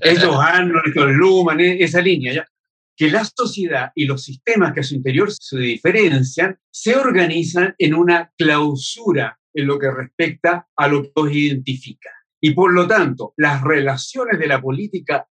Esto 0.02 0.32
es 0.32 0.38
Arnold, 0.38 0.94
Luhmann, 0.94 1.60
esa 1.60 2.00
línea, 2.00 2.34
¿ya? 2.34 2.46
que 2.96 3.10
la 3.10 3.24
sociedad 3.24 3.92
y 3.94 4.06
los 4.06 4.24
sistemas 4.24 4.72
que 4.72 4.80
a 4.80 4.82
su 4.82 4.94
interior 4.94 5.30
se 5.30 5.58
diferencian 5.58 6.58
se 6.70 6.96
organizan 6.96 7.74
en 7.78 7.94
una 7.94 8.32
clausura 8.38 9.38
en 9.52 9.66
lo 9.66 9.78
que 9.78 9.90
respecta 9.90 10.68
a 10.74 10.88
lo 10.88 11.02
que 11.02 11.12
los 11.14 11.32
identifica. 11.32 12.10
Y 12.40 12.52
por 12.52 12.72
lo 12.72 12.86
tanto, 12.86 13.34
las 13.36 13.62
relaciones 13.62 14.38
de 14.38 14.46
la 14.46 14.60
política 14.60 15.28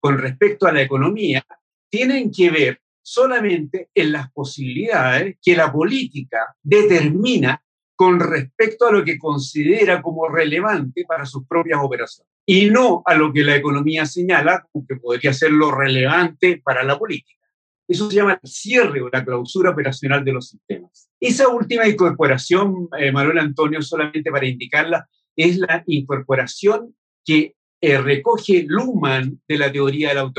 con 0.00 0.18
respecto 0.18 0.66
a 0.66 0.72
la 0.72 0.82
economía 0.82 1.44
tienen 1.90 2.30
que 2.30 2.50
ver 2.50 2.80
solamente 3.08 3.88
en 3.94 4.12
las 4.12 4.30
posibilidades 4.32 5.36
que 5.42 5.56
la 5.56 5.72
política 5.72 6.54
determina 6.62 7.62
con 7.96 8.20
respecto 8.20 8.86
a 8.86 8.92
lo 8.92 9.04
que 9.04 9.18
considera 9.18 10.02
como 10.02 10.28
relevante 10.28 11.04
para 11.08 11.24
sus 11.26 11.46
propias 11.46 11.80
operaciones 11.82 12.30
y 12.46 12.70
no 12.70 13.02
a 13.04 13.14
lo 13.14 13.32
que 13.32 13.42
la 13.44 13.56
economía 13.56 14.06
señala 14.06 14.66
como 14.70 14.86
que 14.86 14.96
podría 14.96 15.32
ser 15.32 15.50
lo 15.50 15.70
relevante 15.70 16.60
para 16.62 16.84
la 16.84 16.98
política. 16.98 17.40
Eso 17.88 18.10
se 18.10 18.16
llama 18.16 18.38
el 18.42 18.48
cierre 18.48 19.00
o 19.00 19.08
la 19.10 19.24
clausura 19.24 19.70
operacional 19.70 20.24
de 20.24 20.32
los 20.32 20.48
sistemas. 20.48 21.10
Esa 21.18 21.48
última 21.48 21.88
incorporación, 21.88 22.88
eh, 22.98 23.10
Manuel 23.10 23.38
Antonio, 23.38 23.80
solamente 23.80 24.30
para 24.30 24.46
indicarla, 24.46 25.08
es 25.34 25.56
la 25.56 25.82
incorporación 25.86 26.94
que 27.24 27.54
eh, 27.80 27.98
recoge 27.98 28.64
Luhmann 28.68 29.40
de 29.48 29.58
la 29.58 29.72
teoría 29.72 30.10
de 30.10 30.14
la. 30.14 30.30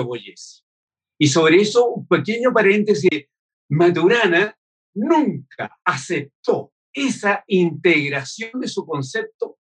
Y 1.20 1.28
sobre 1.28 1.58
eso, 1.58 1.88
un 1.90 2.08
pequeño 2.08 2.54
paréntesis, 2.54 3.28
Maturana 3.70 4.58
nunca 4.96 5.78
aceptó 5.84 6.72
esa 6.94 7.44
integración 7.48 8.60
de 8.60 8.68
su 8.68 8.86
concepto 8.86 9.58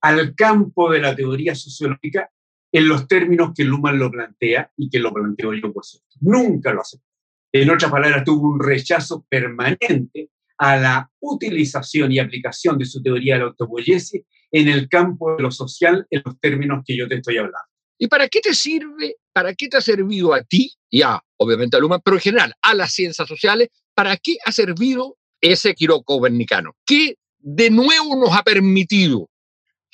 al 0.00 0.34
campo 0.34 0.90
de 0.90 1.00
la 1.00 1.14
teoría 1.14 1.54
sociológica 1.54 2.30
en 2.72 2.88
los 2.88 3.06
términos 3.06 3.52
que 3.54 3.64
Luhmann 3.64 3.98
lo 3.98 4.10
plantea 4.10 4.72
y 4.76 4.88
que 4.88 4.98
lo 4.98 5.12
planteo 5.12 5.52
yo, 5.54 5.72
por 5.72 5.84
cierto. 5.84 6.08
Nunca 6.20 6.72
lo 6.72 6.80
aceptó. 6.80 7.06
En 7.52 7.70
otras 7.70 7.90
palabras, 7.90 8.24
tuvo 8.24 8.48
un 8.48 8.60
rechazo 8.60 9.24
permanente 9.28 10.30
a 10.58 10.76
la 10.76 11.10
utilización 11.20 12.10
y 12.10 12.18
aplicación 12.18 12.78
de 12.78 12.86
su 12.86 13.02
teoría 13.02 13.38
de 13.38 13.44
la 13.44 13.54
en 14.50 14.68
el 14.68 14.88
campo 14.88 15.36
de 15.36 15.42
lo 15.42 15.50
social 15.50 16.06
en 16.10 16.22
los 16.24 16.40
términos 16.40 16.82
que 16.86 16.96
yo 16.96 17.06
te 17.06 17.16
estoy 17.16 17.36
hablando. 17.36 17.75
¿Y 17.98 18.08
para 18.08 18.28
qué 18.28 18.40
te 18.40 18.54
sirve, 18.54 19.16
para 19.32 19.54
qué 19.54 19.68
te 19.68 19.76
ha 19.76 19.80
servido 19.80 20.34
a 20.34 20.42
ti, 20.42 20.72
ya, 20.90 21.20
obviamente 21.36 21.76
a 21.76 21.80
Luhmann, 21.80 22.00
pero 22.04 22.16
en 22.16 22.22
general 22.22 22.54
a 22.62 22.74
las 22.74 22.92
ciencias 22.92 23.26
sociales, 23.26 23.68
para 23.94 24.16
qué 24.16 24.36
ha 24.44 24.52
servido 24.52 25.16
ese 25.40 25.74
Quiro 25.74 26.02
copernicano? 26.02 26.72
¿Qué 26.84 27.16
de 27.38 27.70
nuevo 27.70 28.16
nos 28.16 28.36
ha 28.36 28.42
permitido 28.42 29.30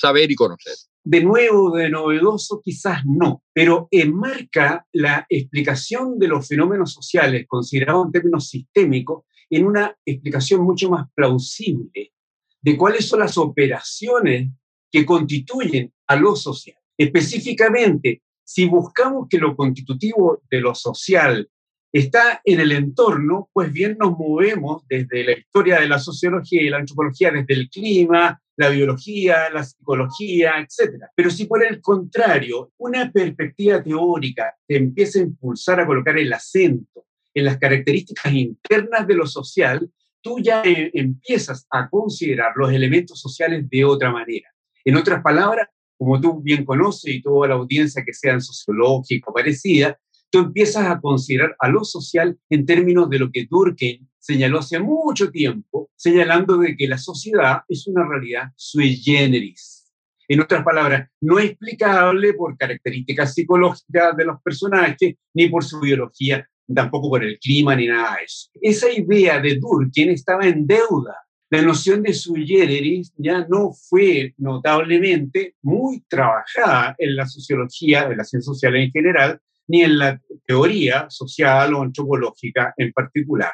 saber 0.02 0.30
y 0.30 0.34
conocer. 0.34 0.74
De 1.04 1.22
nuevo, 1.22 1.76
de 1.76 1.90
novedoso, 1.90 2.60
quizás 2.62 3.02
no, 3.04 3.42
pero 3.52 3.88
enmarca 3.90 4.86
la 4.92 5.26
explicación 5.28 6.18
de 6.18 6.28
los 6.28 6.48
fenómenos 6.48 6.92
sociales 6.92 7.44
considerados 7.46 8.06
en 8.06 8.12
términos 8.12 8.48
sistémicos 8.48 9.24
en 9.50 9.66
una 9.66 9.96
explicación 10.04 10.62
mucho 10.62 10.88
más 10.88 11.08
plausible 11.14 12.12
de 12.60 12.76
cuáles 12.76 13.06
son 13.06 13.20
las 13.20 13.36
operaciones 13.36 14.50
que 14.90 15.04
constituyen 15.04 15.92
a 16.06 16.16
lo 16.16 16.36
social. 16.36 16.78
Específicamente, 16.96 18.22
si 18.44 18.66
buscamos 18.66 19.28
que 19.28 19.38
lo 19.38 19.56
constitutivo 19.56 20.42
de 20.50 20.60
lo 20.60 20.74
social 20.74 21.48
está 21.92 22.40
en 22.44 22.60
el 22.60 22.72
entorno, 22.72 23.50
pues 23.52 23.72
bien 23.72 23.96
nos 23.98 24.16
movemos 24.18 24.82
desde 24.88 25.24
la 25.24 25.32
historia 25.32 25.80
de 25.80 25.88
la 25.88 25.98
sociología 25.98 26.62
y 26.62 26.70
la 26.70 26.78
antropología, 26.78 27.30
desde 27.30 27.54
el 27.54 27.68
clima, 27.68 28.40
la 28.56 28.68
biología, 28.68 29.50
la 29.50 29.64
psicología, 29.64 30.54
etc. 30.58 31.06
Pero 31.14 31.30
si 31.30 31.46
por 31.46 31.64
el 31.64 31.80
contrario, 31.80 32.72
una 32.78 33.10
perspectiva 33.10 33.82
teórica 33.82 34.54
te 34.66 34.76
empieza 34.76 35.18
a 35.18 35.22
impulsar 35.22 35.80
a 35.80 35.86
colocar 35.86 36.16
el 36.18 36.32
acento 36.32 37.06
en 37.34 37.44
las 37.44 37.58
características 37.58 38.32
internas 38.32 39.06
de 39.06 39.14
lo 39.14 39.26
social, 39.26 39.90
tú 40.20 40.38
ya 40.38 40.62
eh, 40.62 40.90
empiezas 40.94 41.66
a 41.70 41.88
considerar 41.88 42.52
los 42.56 42.72
elementos 42.72 43.20
sociales 43.20 43.68
de 43.68 43.84
otra 43.84 44.10
manera. 44.10 44.50
En 44.84 44.96
otras 44.96 45.22
palabras, 45.22 45.68
como 46.02 46.20
tú 46.20 46.42
bien 46.42 46.64
conoces 46.64 47.14
y 47.14 47.22
toda 47.22 47.46
la 47.46 47.54
audiencia 47.54 48.02
que 48.04 48.12
sea 48.12 48.40
sociológica 48.40 49.30
parecida, 49.32 49.96
tú 50.30 50.40
empiezas 50.40 50.88
a 50.88 51.00
considerar 51.00 51.54
a 51.60 51.68
lo 51.68 51.84
social 51.84 52.36
en 52.50 52.66
términos 52.66 53.08
de 53.08 53.20
lo 53.20 53.30
que 53.30 53.46
Durkheim 53.48 54.08
señaló 54.18 54.58
hace 54.58 54.80
mucho 54.80 55.30
tiempo, 55.30 55.90
señalando 55.94 56.56
de 56.56 56.76
que 56.76 56.88
la 56.88 56.98
sociedad 56.98 57.60
es 57.68 57.86
una 57.86 58.04
realidad 58.04 58.50
sui 58.56 58.96
generis. 58.96 59.92
En 60.26 60.40
otras 60.40 60.64
palabras, 60.64 61.08
no 61.20 61.38
explicable 61.38 62.34
por 62.34 62.56
características 62.56 63.34
psicológicas 63.34 64.16
de 64.16 64.24
los 64.24 64.42
personajes, 64.42 65.14
ni 65.34 65.48
por 65.48 65.62
su 65.62 65.78
biología, 65.78 66.44
tampoco 66.74 67.10
por 67.10 67.22
el 67.22 67.38
clima, 67.38 67.76
ni 67.76 67.86
nada 67.86 68.16
de 68.16 68.24
eso. 68.24 68.48
Esa 68.60 68.90
idea 68.90 69.38
de 69.38 69.56
Durkheim 69.56 70.10
estaba 70.10 70.48
en 70.48 70.66
deuda. 70.66 71.14
La 71.52 71.60
noción 71.60 72.02
de 72.02 72.14
sui 72.14 72.46
generis 72.46 73.12
ya 73.18 73.46
no 73.46 73.74
fue 73.74 74.32
notablemente 74.38 75.54
muy 75.60 76.02
trabajada 76.08 76.94
en 76.96 77.14
la 77.14 77.26
sociología, 77.26 78.04
en 78.04 78.16
la 78.16 78.24
ciencia 78.24 78.54
social 78.54 78.74
en 78.74 78.90
general, 78.90 79.38
ni 79.66 79.82
en 79.82 79.98
la 79.98 80.18
teoría 80.46 81.10
social 81.10 81.74
o 81.74 81.82
antropológica 81.82 82.72
en 82.78 82.90
particular. 82.90 83.52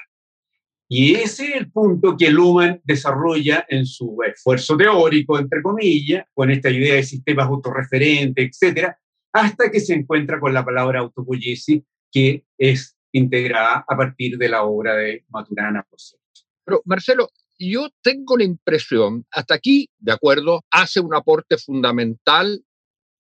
Y 0.88 1.16
ese 1.16 1.46
es 1.46 1.56
el 1.56 1.72
punto 1.72 2.16
que 2.16 2.30
Luhmann 2.30 2.80
desarrolla 2.84 3.66
en 3.68 3.84
su 3.84 4.16
esfuerzo 4.22 4.76
teórico, 4.76 5.36
entre 5.36 5.60
comillas, 5.60 6.24
con 6.32 6.52
esta 6.52 6.70
idea 6.70 6.94
de 6.94 7.02
sistemas 7.02 7.48
autorreferentes, 7.48 8.48
etcétera, 8.48 8.96
hasta 9.32 9.72
que 9.72 9.80
se 9.80 9.94
encuentra 9.94 10.38
con 10.38 10.54
la 10.54 10.64
palabra 10.64 11.00
autopoiesis, 11.00 11.82
que 12.12 12.44
es 12.56 12.96
integrada 13.10 13.84
a 13.88 13.96
partir 13.96 14.38
de 14.38 14.50
la 14.50 14.62
obra 14.62 14.94
de 14.94 15.24
Maturana, 15.30 15.82
por 15.82 16.00
cierto. 16.00 16.22
Pero, 16.64 16.80
Marcelo, 16.84 17.28
yo 17.58 17.88
tengo 18.02 18.36
la 18.36 18.44
impresión, 18.44 19.26
hasta 19.30 19.54
aquí, 19.54 19.90
de 19.98 20.12
acuerdo, 20.12 20.64
hace 20.70 21.00
un 21.00 21.14
aporte 21.14 21.58
fundamental 21.58 22.64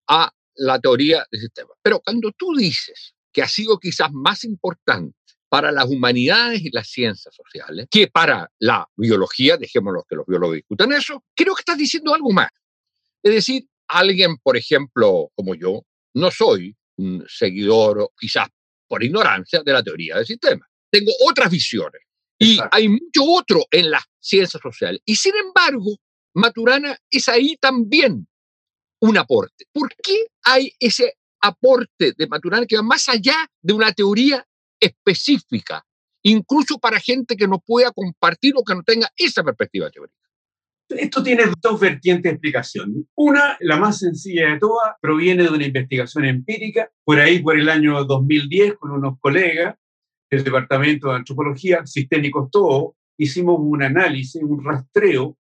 a 0.08 0.32
la 0.54 0.78
teoría 0.78 1.24
del 1.30 1.40
sistema. 1.40 1.70
Pero 1.82 2.00
cuando 2.00 2.32
tú 2.32 2.54
dices 2.56 3.14
que 3.32 3.42
ha 3.42 3.48
sido 3.48 3.78
quizás 3.78 4.10
más 4.12 4.44
importante 4.44 5.16
para 5.48 5.72
las 5.72 5.86
humanidades 5.86 6.62
y 6.62 6.70
las 6.70 6.88
ciencias 6.88 7.34
sociales 7.34 7.86
que 7.90 8.08
para 8.08 8.50
la 8.58 8.86
biología, 8.96 9.56
dejémoslo 9.56 10.04
que 10.08 10.16
los 10.16 10.26
biólogos 10.26 10.56
discutan 10.56 10.92
eso, 10.92 11.24
creo 11.34 11.54
que 11.54 11.60
estás 11.60 11.78
diciendo 11.78 12.14
algo 12.14 12.32
más. 12.32 12.50
Es 13.22 13.32
decir, 13.32 13.66
alguien, 13.88 14.36
por 14.38 14.56
ejemplo, 14.56 15.30
como 15.34 15.54
yo, 15.54 15.82
no 16.14 16.30
soy 16.30 16.76
un 16.96 17.24
seguidor, 17.28 18.10
quizás 18.18 18.48
por 18.86 19.02
ignorancia, 19.02 19.62
de 19.62 19.72
la 19.72 19.82
teoría 19.82 20.16
del 20.16 20.26
sistema. 20.26 20.66
tengo 20.90 21.12
otras 21.28 21.50
visiones. 21.50 22.00
Y 22.38 22.58
hay 22.70 22.88
mucho 22.88 23.24
otro 23.24 23.64
en 23.70 23.90
las 23.90 24.04
ciencias 24.20 24.62
sociales. 24.62 25.00
Y 25.04 25.16
sin 25.16 25.34
embargo, 25.36 25.96
Maturana 26.34 26.96
es 27.10 27.28
ahí 27.28 27.56
también 27.60 28.28
un 29.00 29.18
aporte. 29.18 29.66
¿Por 29.72 29.88
qué 30.02 30.26
hay 30.44 30.72
ese 30.78 31.14
aporte 31.40 32.12
de 32.16 32.26
Maturana 32.26 32.66
que 32.66 32.76
va 32.76 32.82
más 32.82 33.08
allá 33.08 33.34
de 33.60 33.72
una 33.72 33.92
teoría 33.92 34.46
específica, 34.80 35.84
incluso 36.22 36.78
para 36.78 37.00
gente 37.00 37.36
que 37.36 37.48
no 37.48 37.58
pueda 37.58 37.90
compartir 37.90 38.54
o 38.56 38.64
que 38.64 38.74
no 38.74 38.82
tenga 38.82 39.08
esa 39.16 39.42
perspectiva 39.42 39.90
teórica? 39.90 40.16
Esto 40.90 41.22
tiene 41.22 41.44
dos 41.60 41.78
vertientes 41.78 42.22
de 42.22 42.30
explicación. 42.30 43.08
Una, 43.14 43.58
la 43.60 43.76
más 43.76 43.98
sencilla 43.98 44.52
de 44.52 44.58
todas, 44.58 44.94
proviene 45.02 45.42
de 45.42 45.50
una 45.50 45.66
investigación 45.66 46.24
empírica, 46.24 46.90
por 47.04 47.20
ahí 47.20 47.40
por 47.40 47.58
el 47.58 47.68
año 47.68 48.04
2010, 48.04 48.76
con 48.76 48.92
unos 48.92 49.18
colegas 49.20 49.76
del 50.30 50.44
Departamento 50.44 51.08
de 51.08 51.16
Antropología, 51.16 51.86
sistémicos 51.86 52.50
todo, 52.50 52.96
hicimos 53.18 53.58
un 53.60 53.82
análisis, 53.82 54.42
un 54.42 54.64
rastreo 54.64 55.36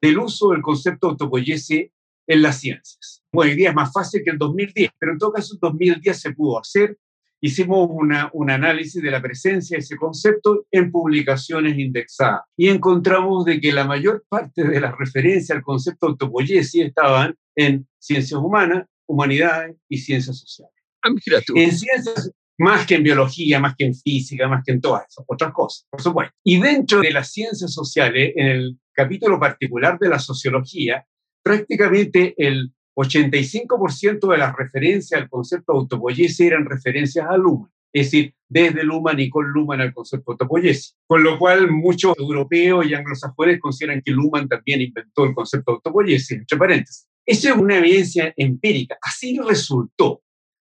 del 0.00 0.18
uso 0.18 0.50
del 0.50 0.62
concepto 0.62 1.06
de 1.06 1.10
autopoyese 1.12 1.92
en 2.26 2.42
las 2.42 2.60
ciencias. 2.60 3.22
Hoy 3.32 3.54
día 3.54 3.70
es 3.70 3.74
más 3.74 3.92
fácil 3.92 4.22
que 4.24 4.30
el 4.30 4.38
2010, 4.38 4.90
pero 4.98 5.12
en 5.12 5.18
todo 5.18 5.32
caso 5.32 5.54
en 5.54 5.60
2010 5.60 6.20
se 6.20 6.32
pudo 6.32 6.58
hacer. 6.58 6.96
Hicimos 7.42 7.88
una, 7.90 8.30
un 8.34 8.50
análisis 8.50 9.02
de 9.02 9.10
la 9.10 9.22
presencia 9.22 9.76
de 9.76 9.82
ese 9.82 9.96
concepto 9.96 10.66
en 10.70 10.90
publicaciones 10.90 11.78
indexadas 11.78 12.42
y 12.56 12.68
encontramos 12.68 13.46
de 13.46 13.60
que 13.60 13.72
la 13.72 13.84
mayor 13.84 14.24
parte 14.28 14.62
de 14.64 14.80
las 14.80 14.96
referencias 14.96 15.56
al 15.56 15.62
concepto 15.62 16.06
de 16.06 16.10
autopoiesis 16.12 16.84
estaban 16.84 17.34
en 17.56 17.86
ciencias 17.98 18.40
humanas, 18.40 18.86
humanidades 19.06 19.76
y 19.88 19.98
ciencias 19.98 20.38
sociales. 20.38 20.74
Ah, 21.02 21.08
en 21.54 21.72
ciencias, 21.72 22.30
más 22.60 22.86
que 22.86 22.96
en 22.96 23.02
biología, 23.02 23.58
más 23.58 23.74
que 23.74 23.86
en 23.86 23.94
física, 23.94 24.46
más 24.46 24.62
que 24.64 24.72
en 24.72 24.82
todas 24.82 25.06
esas 25.08 25.24
otras 25.26 25.50
cosas, 25.52 25.86
por 25.90 26.02
supuesto. 26.02 26.34
Y 26.44 26.60
dentro 26.60 27.00
de 27.00 27.10
las 27.10 27.32
ciencias 27.32 27.72
sociales, 27.72 28.34
en 28.36 28.46
el 28.46 28.78
capítulo 28.92 29.40
particular 29.40 29.98
de 29.98 30.10
la 30.10 30.18
sociología, 30.18 31.06
prácticamente 31.42 32.34
el 32.36 32.70
85% 32.96 34.30
de 34.30 34.36
las 34.36 34.54
referencias 34.54 35.22
al 35.22 35.30
concepto 35.30 35.72
de 35.72 35.78
autopoiesis 35.78 36.40
eran 36.40 36.66
referencias 36.66 37.26
a 37.26 37.38
Luhmann, 37.38 37.72
es 37.94 38.06
decir, 38.06 38.34
desde 38.46 38.84
Luhmann 38.84 39.18
y 39.20 39.30
con 39.30 39.46
Luhmann 39.48 39.80
al 39.80 39.94
concepto 39.94 40.32
de 40.32 40.34
autopoiesis. 40.34 40.96
Con 41.06 41.22
lo 41.22 41.38
cual, 41.38 41.70
muchos 41.70 42.14
europeos 42.18 42.84
y 42.86 42.92
anglosajones 42.92 43.58
consideran 43.58 44.02
que 44.04 44.12
Luhmann 44.12 44.48
también 44.48 44.82
inventó 44.82 45.24
el 45.24 45.34
concepto 45.34 45.72
de 45.72 45.76
autopoiesis, 45.76 46.32
entre 46.32 46.58
paréntesis. 46.58 47.08
Esa 47.24 47.50
es 47.50 47.56
una 47.56 47.78
evidencia 47.78 48.34
empírica. 48.36 48.98
Así 49.00 49.38
resultó. 49.38 50.20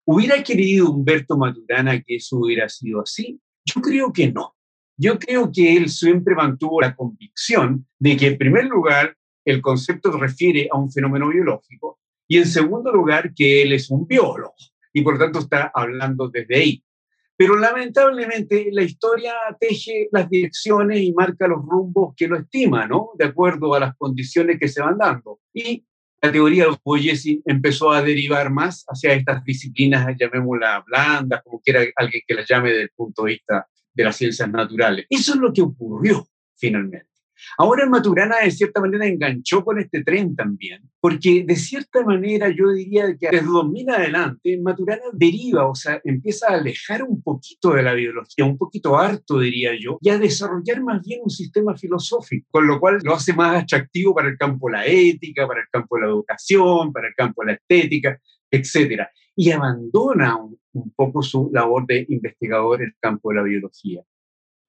¿Hubiera 0.09 0.41
querido 0.45 0.93
Humberto 0.93 1.37
Maturana 1.37 2.01
que 2.01 2.15
eso 2.15 2.37
hubiera 2.37 2.69
sido 2.69 3.01
así? 3.01 3.41
Yo 3.65 3.81
creo 3.81 4.13
que 4.13 4.31
no. 4.31 4.55
Yo 4.97 5.19
creo 5.19 5.51
que 5.53 5.77
él 5.77 5.89
siempre 5.89 6.37
mantuvo 6.37 6.81
la 6.81 6.95
convicción 6.95 7.87
de 7.99 8.17
que, 8.17 8.29
en 8.29 8.39
primer 8.39 8.67
lugar, 8.67 9.17
el 9.45 9.61
concepto 9.61 10.13
refiere 10.13 10.69
a 10.71 10.79
un 10.79 10.93
fenómeno 10.93 11.29
biológico 11.29 11.99
y, 12.29 12.39
en 12.39 12.47
segundo 12.47 12.93
lugar, 12.93 13.35
que 13.35 13.63
él 13.63 13.73
es 13.73 13.91
un 13.91 14.07
biólogo 14.07 14.55
y, 14.93 15.03
por 15.03 15.19
tanto, 15.19 15.41
está 15.41 15.73
hablando 15.75 16.29
desde 16.29 16.57
ahí. 16.57 16.85
Pero 17.37 17.59
lamentablemente 17.59 18.69
la 18.71 18.85
historia 18.85 19.35
teje 19.59 20.09
las 20.13 20.31
direcciones 20.31 21.03
y 21.03 21.13
marca 21.13 21.49
los 21.49 21.63
rumbos 21.67 22.15
que 22.17 22.29
lo 22.29 22.39
estima, 22.39 22.87
¿no? 22.87 23.11
De 23.19 23.25
acuerdo 23.25 23.75
a 23.75 23.81
las 23.81 23.97
condiciones 23.97 24.59
que 24.61 24.69
se 24.69 24.81
van 24.81 24.99
dando. 24.99 25.41
Y 25.53 25.85
la 26.23 26.33
teoría 26.33 26.65
de 26.65 26.77
Poyesi 26.83 27.43
empezó 27.45 27.91
a 27.93 28.03
derivar 28.03 28.51
más 28.51 28.85
hacia 28.89 29.13
estas 29.13 29.45
disciplinas, 29.45 30.07
llamémosla 30.19 30.83
blandas, 30.87 31.43
como 31.43 31.61
quiera 31.61 31.83
alguien 31.97 32.23
que 32.27 32.35
las 32.35 32.49
llame 32.49 32.71
desde 32.71 32.83
el 32.85 32.91
punto 32.91 33.25
de 33.25 33.33
vista 33.33 33.67
de 33.93 34.05
las 34.05 34.17
ciencias 34.17 34.51
naturales. 34.51 35.07
Eso 35.09 35.35
es 35.35 35.39
lo 35.39 35.53
que 35.53 35.63
ocurrió 35.63 36.29
finalmente. 36.57 37.16
Ahora 37.59 37.87
Maturana 37.87 38.37
de 38.43 38.51
cierta 38.51 38.81
manera 38.81 39.07
enganchó 39.07 39.65
con 39.65 39.79
este 39.79 40.03
tren 40.03 40.35
también, 40.35 40.83
porque 41.01 41.45
de 41.47 41.57
cierta 41.57 42.03
manera 42.05 42.49
yo 42.49 42.71
diría 42.71 43.17
que 43.19 43.29
desde 43.31 43.47
2000 43.47 43.91
adelante 43.91 44.59
Maturana 44.61 45.03
deriva, 45.13 45.69
o 45.69 45.75
sea, 45.75 46.01
empieza 46.05 46.49
a 46.49 46.57
alejar 46.57 47.03
un 47.03 47.23
poquito 47.23 47.73
de 47.73 47.83
la 47.83 47.95
biología, 47.95 48.45
un 48.45 48.59
poquito 48.59 48.97
harto 48.99 49.39
diría 49.39 49.73
yo, 49.79 49.99
y 50.01 50.11
a 50.11 50.19
desarrollar 50.19 50.83
más 50.83 51.03
bien 51.03 51.21
un 51.23 51.31
sistema 51.31 51.77
filosófico, 51.77 52.47
con 52.51 52.67
lo 52.67 52.81
cual 52.81 52.99
lo 53.03 53.15
hace 53.15 53.33
más 53.33 53.63
atractivo 53.63 54.15
para 54.15 54.29
el 54.29 54.39
campo 54.39 54.69
de 54.69 54.73
la 54.73 54.87
ética, 54.87 55.47
para 55.47 55.61
el 55.61 55.69
campo 55.71 55.97
de 55.97 56.03
la 56.03 56.09
educación, 56.09 56.93
para 56.93 57.09
el 57.09 57.15
campo 57.15 57.43
de 57.43 57.47
la 57.47 57.53
estética, 57.55 58.21
etcétera 58.51 59.11
y 59.37 59.51
abandona 59.51 60.37
un, 60.37 60.59
poco 60.97 61.23
su 61.23 61.51
labor 61.53 61.87
de 61.87 62.07
investigador 62.09 62.81
en 62.81 62.89
el 62.89 62.97
campo 63.01 63.31
de 63.31 63.37
la 63.37 63.43
biología. 63.43 64.03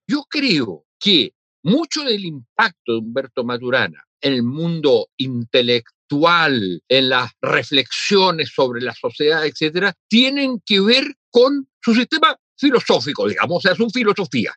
Yo 0.08 0.24
creo 0.30 0.86
que 1.00 1.34
mucho 1.68 2.04
del 2.04 2.24
impacto 2.26 2.94
de 2.94 3.00
Humberto 3.00 3.44
Maturana 3.44 4.04
en 4.22 4.34
el 4.34 4.44
mundo 4.44 5.10
intelectual, 5.18 6.82
en 6.88 7.10
las 7.10 7.32
reflexiones 7.42 8.52
sobre 8.54 8.82
la 8.82 8.94
sociedad, 8.94 9.46
etcétera, 9.46 9.94
tienen 10.08 10.62
que 10.66 10.80
ver 10.80 11.04
con 11.30 11.68
su 11.82 11.94
sistema 11.94 12.36
filosófico, 12.58 13.28
digamos, 13.28 13.58
o 13.58 13.62
sea, 13.62 13.76
su 13.76 13.90
filosofía. 13.90 14.54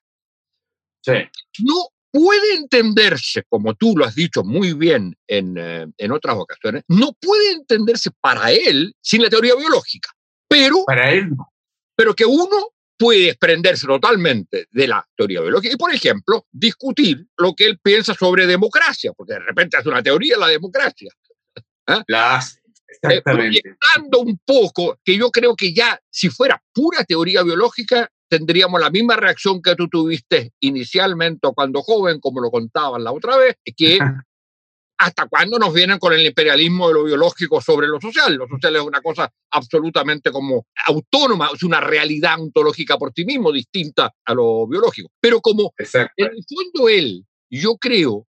Sí. 1.04 1.12
No 1.58 1.88
puede 2.12 2.54
entenderse, 2.54 3.42
como 3.48 3.74
tú 3.74 3.94
lo 3.96 4.04
has 4.04 4.14
dicho 4.14 4.42
muy 4.44 4.72
bien 4.72 5.16
en, 5.26 5.56
eh, 5.58 5.86
en, 5.98 6.12
otras 6.12 6.36
ocasiones, 6.36 6.84
no 6.88 7.12
puede 7.20 7.52
entenderse 7.52 8.10
para 8.20 8.52
él 8.52 8.94
sin 9.00 9.22
la 9.22 9.28
teoría 9.28 9.54
biológica. 9.56 10.10
Pero, 10.48 10.84
para 10.86 11.12
él 11.12 11.30
no. 11.30 11.52
Pero 11.96 12.14
que 12.14 12.24
uno 12.24 12.72
puede 13.00 13.28
desprenderse 13.28 13.86
totalmente 13.86 14.66
de 14.70 14.86
la 14.86 15.02
teoría 15.16 15.40
biológica 15.40 15.72
y, 15.72 15.78
por 15.78 15.92
ejemplo, 15.92 16.46
discutir 16.52 17.26
lo 17.38 17.54
que 17.54 17.64
él 17.64 17.80
piensa 17.82 18.12
sobre 18.12 18.46
democracia, 18.46 19.14
porque 19.16 19.32
de 19.32 19.38
repente 19.38 19.78
hace 19.78 19.88
una 19.88 20.02
teoría 20.02 20.34
de 20.34 20.40
la 20.40 20.48
democracia. 20.48 21.10
¿Ah? 21.86 22.04
La 22.06 22.36
hace. 22.36 22.60
Eh, 23.02 23.22
proyectando 23.22 24.20
un 24.20 24.38
poco, 24.44 24.98
que 25.02 25.16
yo 25.16 25.30
creo 25.30 25.56
que 25.56 25.72
ya 25.72 25.98
si 26.10 26.28
fuera 26.28 26.62
pura 26.74 27.02
teoría 27.04 27.42
biológica, 27.42 28.10
tendríamos 28.28 28.78
la 28.78 28.90
misma 28.90 29.16
reacción 29.16 29.62
que 29.62 29.74
tú 29.76 29.88
tuviste 29.88 30.52
inicialmente 30.60 31.48
cuando 31.54 31.80
joven, 31.80 32.20
como 32.20 32.42
lo 32.42 32.50
contaban 32.50 33.02
la 33.02 33.12
otra 33.12 33.38
vez, 33.38 33.56
que 33.74 33.98
hasta 35.00 35.26
cuándo 35.28 35.58
nos 35.58 35.72
vienen 35.72 35.98
con 35.98 36.12
el 36.12 36.24
imperialismo 36.24 36.88
de 36.88 36.94
lo 36.94 37.04
biológico 37.04 37.58
sobre 37.62 37.86
lo 37.88 37.98
social. 37.98 38.34
Lo 38.34 38.46
social 38.46 38.76
es 38.76 38.82
una 38.82 39.00
cosa 39.00 39.32
absolutamente 39.50 40.30
como 40.30 40.66
autónoma, 40.86 41.48
es 41.54 41.62
una 41.62 41.80
realidad 41.80 42.38
ontológica 42.38 42.98
por 42.98 43.10
sí 43.14 43.24
mismo, 43.24 43.50
distinta 43.50 44.12
a 44.26 44.34
lo 44.34 44.66
biológico. 44.66 45.08
Pero 45.18 45.40
como 45.40 45.72
en 45.78 46.08
el 46.18 46.44
fondo 46.46 46.88
él, 46.90 47.24
yo 47.48 47.76
creo 47.76 48.26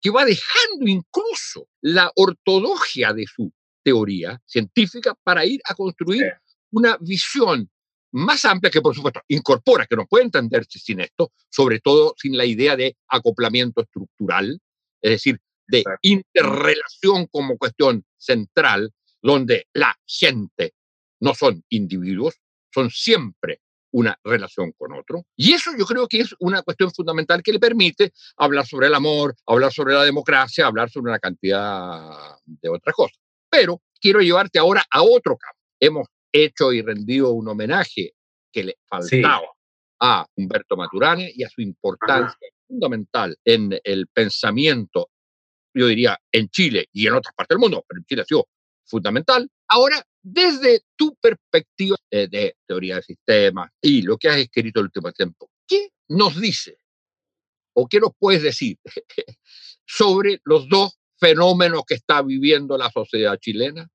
que 0.00 0.10
va 0.10 0.24
dejando 0.24 0.86
incluso 0.86 1.68
la 1.82 2.10
ortodoxia 2.16 3.12
de 3.12 3.26
su 3.26 3.52
teoría 3.82 4.40
científica 4.46 5.14
para 5.22 5.44
ir 5.44 5.60
a 5.66 5.74
construir 5.74 6.24
una 6.72 6.96
visión 7.00 7.68
más 8.12 8.46
amplia 8.46 8.70
que, 8.70 8.80
por 8.80 8.94
supuesto, 8.94 9.20
incorpora, 9.28 9.86
que 9.86 9.96
no 9.96 10.06
puede 10.06 10.24
entenderse 10.24 10.78
sin 10.78 11.00
esto, 11.00 11.32
sobre 11.50 11.80
todo 11.80 12.14
sin 12.16 12.34
la 12.34 12.46
idea 12.46 12.76
de 12.76 12.96
acoplamiento 13.08 13.82
estructural, 13.82 14.58
es 15.02 15.10
decir, 15.10 15.38
de 15.66 15.84
interrelación 16.02 17.26
como 17.30 17.56
cuestión 17.56 18.04
central, 18.16 18.92
donde 19.22 19.66
la 19.72 19.96
gente 20.06 20.74
no 21.20 21.34
son 21.34 21.62
individuos, 21.70 22.34
son 22.72 22.90
siempre 22.90 23.60
una 23.92 24.18
relación 24.24 24.72
con 24.72 24.92
otro. 24.92 25.24
Y 25.36 25.52
eso 25.52 25.70
yo 25.78 25.86
creo 25.86 26.08
que 26.08 26.18
es 26.18 26.34
una 26.40 26.62
cuestión 26.62 26.90
fundamental 26.92 27.42
que 27.42 27.52
le 27.52 27.60
permite 27.60 28.12
hablar 28.36 28.66
sobre 28.66 28.88
el 28.88 28.94
amor, 28.94 29.36
hablar 29.46 29.72
sobre 29.72 29.94
la 29.94 30.02
democracia, 30.02 30.66
hablar 30.66 30.90
sobre 30.90 31.10
una 31.10 31.20
cantidad 31.20 32.36
de 32.44 32.68
otras 32.68 32.94
cosas. 32.94 33.16
Pero 33.48 33.80
quiero 34.00 34.20
llevarte 34.20 34.58
ahora 34.58 34.84
a 34.90 35.02
otro 35.02 35.36
campo. 35.36 35.60
Hemos 35.78 36.08
hecho 36.32 36.72
y 36.72 36.82
rendido 36.82 37.30
un 37.30 37.46
homenaje 37.48 38.14
que 38.52 38.64
le 38.64 38.78
faltaba 38.88 39.46
a 40.00 40.26
Humberto 40.34 40.76
Maturana 40.76 41.24
y 41.32 41.44
a 41.44 41.48
su 41.48 41.60
importancia 41.60 42.48
fundamental 42.66 43.36
en 43.44 43.78
el 43.84 44.08
pensamiento, 44.08 45.08
yo 45.74 45.86
diría, 45.86 46.18
en 46.32 46.48
Chile 46.48 46.88
y 46.92 47.06
en 47.06 47.14
otras 47.14 47.34
partes 47.34 47.56
del 47.56 47.60
mundo, 47.60 47.84
pero 47.86 47.98
en 47.98 48.04
Chile 48.04 48.22
ha 48.22 48.24
sido 48.24 48.48
fundamental. 48.84 49.50
Ahora, 49.68 50.04
desde 50.22 50.82
tu 50.96 51.16
perspectiva 51.16 51.96
eh, 52.10 52.28
de 52.28 52.56
teoría 52.66 52.96
de 52.96 53.02
sistemas 53.02 53.70
y 53.80 54.02
lo 54.02 54.16
que 54.16 54.28
has 54.28 54.36
escrito 54.38 54.80
el 54.80 54.86
último 54.86 55.12
tiempo, 55.12 55.50
¿qué 55.66 55.90
nos 56.08 56.40
dice 56.40 56.78
o 57.74 57.88
qué 57.88 57.98
nos 57.98 58.12
puedes 58.18 58.42
decir 58.42 58.78
sobre 59.86 60.40
los 60.44 60.68
dos 60.68 60.98
fenómenos 61.18 61.82
que 61.86 61.94
está 61.94 62.22
viviendo 62.22 62.78
la 62.78 62.90
sociedad 62.90 63.36
chilena? 63.38 63.88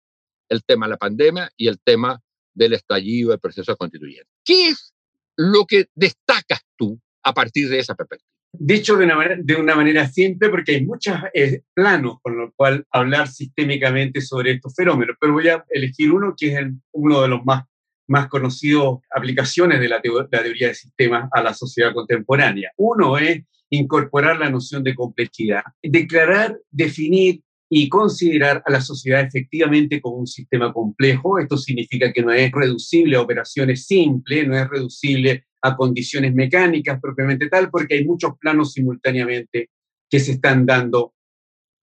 El 0.49 0.63
tema 0.63 0.87
de 0.87 0.91
la 0.91 0.97
pandemia 0.97 1.51
y 1.55 1.67
el 1.67 1.79
tema 1.79 2.19
del 2.53 2.73
estallido 2.73 3.29
del 3.29 3.39
proceso 3.39 3.77
constituyente. 3.77 4.29
¿Qué 4.43 4.69
es 4.69 4.93
lo 5.37 5.65
que 5.65 5.85
destacas 5.93 6.61
tú 6.75 6.99
a 7.23 7.33
partir 7.33 7.69
de 7.69 7.79
esa 7.79 7.95
perspectiva? 7.95 8.38
Dicho 8.51 8.97
de 8.97 9.55
una 9.55 9.75
manera, 9.75 10.07
simple, 10.07 10.49
porque 10.49 10.75
hay 10.75 10.85
muchos 10.85 11.15
eh, 11.33 11.61
planos 11.73 12.17
con 12.21 12.37
los 12.37 12.51
cuales 12.55 12.81
hablar 12.91 13.27
sistémicamente 13.27 14.21
sobre 14.21 14.51
estos 14.53 14.73
fenómenos, 14.75 15.15
pero 15.19 15.33
voy 15.33 15.47
a 15.47 15.63
elegir 15.69 16.11
uno 16.11 16.33
que 16.37 16.53
es 16.53 16.67
uno 16.91 17.21
de 17.21 17.27
los 17.27 17.45
más 17.45 17.63
más 18.09 18.27
conocidas 18.27 18.97
aplicaciones 19.15 19.79
de 19.79 19.87
la, 19.87 20.01
la 20.03 20.41
teoría 20.41 20.69
de 20.69 20.73
sistemas 20.73 21.29
a 21.31 21.43
la 21.43 21.53
sociedad 21.53 21.93
contemporánea. 21.93 22.71
Uno 22.75 23.17
es 23.17 23.43
incorporar 23.69 24.39
la 24.39 24.49
noción 24.49 24.83
de 24.83 24.95
complejidad, 24.95 25.61
declarar, 25.81 26.57
definir 26.71 27.41
y 27.69 27.87
considerar 27.87 28.63
a 28.65 28.71
la 28.71 28.81
sociedad 28.81 29.21
efectivamente 29.21 30.01
como 30.01 30.17
un 30.17 30.27
sistema 30.27 30.73
complejo. 30.73 31.37
Esto 31.37 31.55
significa 31.55 32.11
que 32.11 32.23
no 32.23 32.31
es 32.31 32.51
reducible 32.51 33.15
a 33.15 33.21
operaciones 33.21 33.85
simples, 33.85 34.47
no 34.47 34.57
es 34.57 34.67
reducible 34.67 35.45
a 35.61 35.75
condiciones 35.75 36.33
mecánicas 36.33 36.99
propiamente 37.01 37.47
tal, 37.49 37.69
porque 37.69 37.95
hay 37.95 38.05
muchos 38.05 38.37
planos 38.39 38.73
simultáneamente 38.73 39.69
que 40.09 40.19
se 40.19 40.33
están 40.33 40.65
dando 40.65 41.13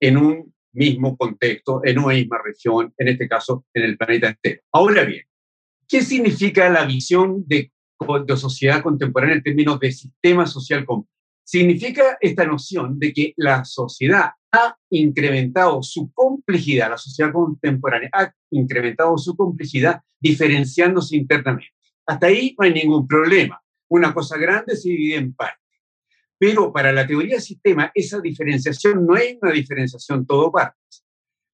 en 0.01 0.17
un 0.17 0.55
mismo 0.73 1.17
contexto, 1.17 1.81
en 1.85 1.99
una 1.99 2.15
misma 2.15 2.39
región, 2.45 2.93
en 2.99 3.09
este 3.09 3.29
caso 3.29 3.65
en 3.73 3.85
el 3.85 3.97
planeta 3.97 4.29
entero. 4.29 4.61
Ahora 4.73 5.05
bien, 5.05 5.25
¿qué 5.89 6.03
significa 6.03 6.69
la 6.69 6.85
visión 6.85 7.45
de, 7.47 7.73
de 8.27 8.37
sociedad 8.37 8.83
contemporánea 8.83 9.37
en 9.37 9.43
términos 9.43 9.81
de 9.81 9.93
sistema 9.93 10.47
social 10.47 10.85
complejo? 10.85 11.13
Significa 11.45 12.19
esta 12.21 12.45
noción 12.45 12.99
de 12.99 13.13
que 13.13 13.33
la 13.37 13.65
sociedad 13.65 14.33
ha 14.53 14.77
incrementado 14.91 15.83
su 15.83 16.11
complejidad, 16.13 16.91
la 16.91 16.99
sociedad 16.99 17.33
contemporánea 17.33 18.11
ha 18.13 18.33
incrementado 18.51 19.17
su 19.17 19.37
complejidad 19.37 20.01
diferenciándose 20.21 21.17
internamente. 21.17 21.73
Hasta 22.07 22.27
ahí 22.27 22.55
no 22.59 22.65
hay 22.65 22.73
ningún 22.73 23.07
problema. 23.07 23.63
Una 23.89 24.13
cosa 24.13 24.37
grande 24.37 24.77
se 24.77 24.89
divide 24.89 25.17
en 25.17 25.35
partes. 25.35 25.61
Pero 26.39 26.73
para 26.73 26.93
la 26.93 27.07
teoría 27.07 27.41
sistema, 27.41 27.91
esa 27.95 28.21
diferenciación 28.21 29.07
no 29.07 29.17
es 29.17 29.37
una 29.41 29.53
diferenciación 29.53 30.27
todo 30.27 30.53
partes, 30.53 31.05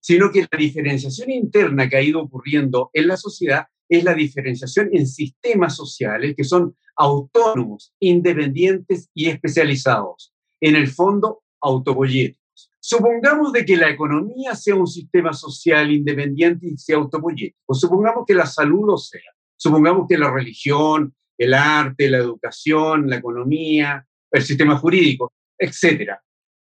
sino 0.01 0.31
que 0.31 0.43
la 0.51 0.59
diferenciación 0.59 1.31
interna 1.31 1.89
que 1.89 1.97
ha 1.97 2.03
ido 2.03 2.21
ocurriendo 2.21 2.91
en 2.93 3.07
la 3.07 3.17
sociedad 3.17 3.67
es 3.89 4.03
la 4.03 4.15
diferenciación 4.15 4.89
en 4.93 5.07
sistemas 5.07 5.77
sociales 5.77 6.35
que 6.37 6.45
son 6.45 6.77
autónomos, 6.97 7.95
independientes 8.01 9.11
y 9.15 9.29
especializados. 9.29 10.35
En 10.61 10.77
el 10.77 10.89
fondo, 10.89 11.43
autopoyéticos. 11.61 12.43
Supongamos 12.81 13.53
de 13.53 13.65
que 13.65 13.77
la 13.77 13.91
economía 13.91 14.57
sea 14.57 14.75
un 14.75 14.89
sistema 14.89 15.33
social 15.33 15.93
independiente 15.93 16.67
y 16.67 16.77
sea 16.77 16.97
autopoyético. 16.97 17.75
Supongamos 17.75 18.25
que 18.27 18.35
la 18.35 18.47
salud 18.47 18.87
lo 18.87 18.97
sea. 18.97 19.21
Supongamos 19.57 20.07
que 20.09 20.19
la 20.19 20.33
religión, 20.33 21.15
el 21.43 21.55
arte, 21.55 22.11
la 22.11 22.19
educación, 22.19 23.09
la 23.09 23.17
economía, 23.17 24.05
el 24.31 24.43
sistema 24.43 24.77
jurídico, 24.77 25.33
etc. 25.59 26.13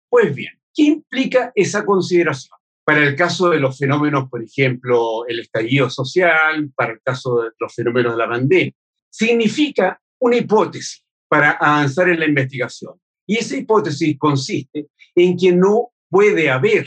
Pues 0.08 0.34
bien, 0.34 0.52
¿qué 0.74 0.84
implica 0.84 1.52
esa 1.54 1.84
consideración? 1.84 2.56
Para 2.84 3.02
el 3.02 3.16
caso 3.16 3.50
de 3.50 3.58
los 3.58 3.76
fenómenos, 3.76 4.28
por 4.30 4.42
ejemplo, 4.42 5.26
el 5.26 5.40
estallido 5.40 5.90
social, 5.90 6.70
para 6.74 6.92
el 6.92 7.00
caso 7.02 7.42
de 7.42 7.50
los 7.58 7.74
fenómenos 7.74 8.12
de 8.12 8.18
la 8.18 8.28
pandemia, 8.28 8.72
significa 9.10 10.00
una 10.20 10.36
hipótesis 10.36 11.04
para 11.28 11.52
avanzar 11.52 12.08
en 12.08 12.20
la 12.20 12.26
investigación. 12.26 12.94
Y 13.26 13.38
esa 13.38 13.56
hipótesis 13.56 14.16
consiste 14.18 14.86
en 15.16 15.36
que 15.36 15.52
no 15.52 15.90
puede 16.08 16.48
haber, 16.48 16.86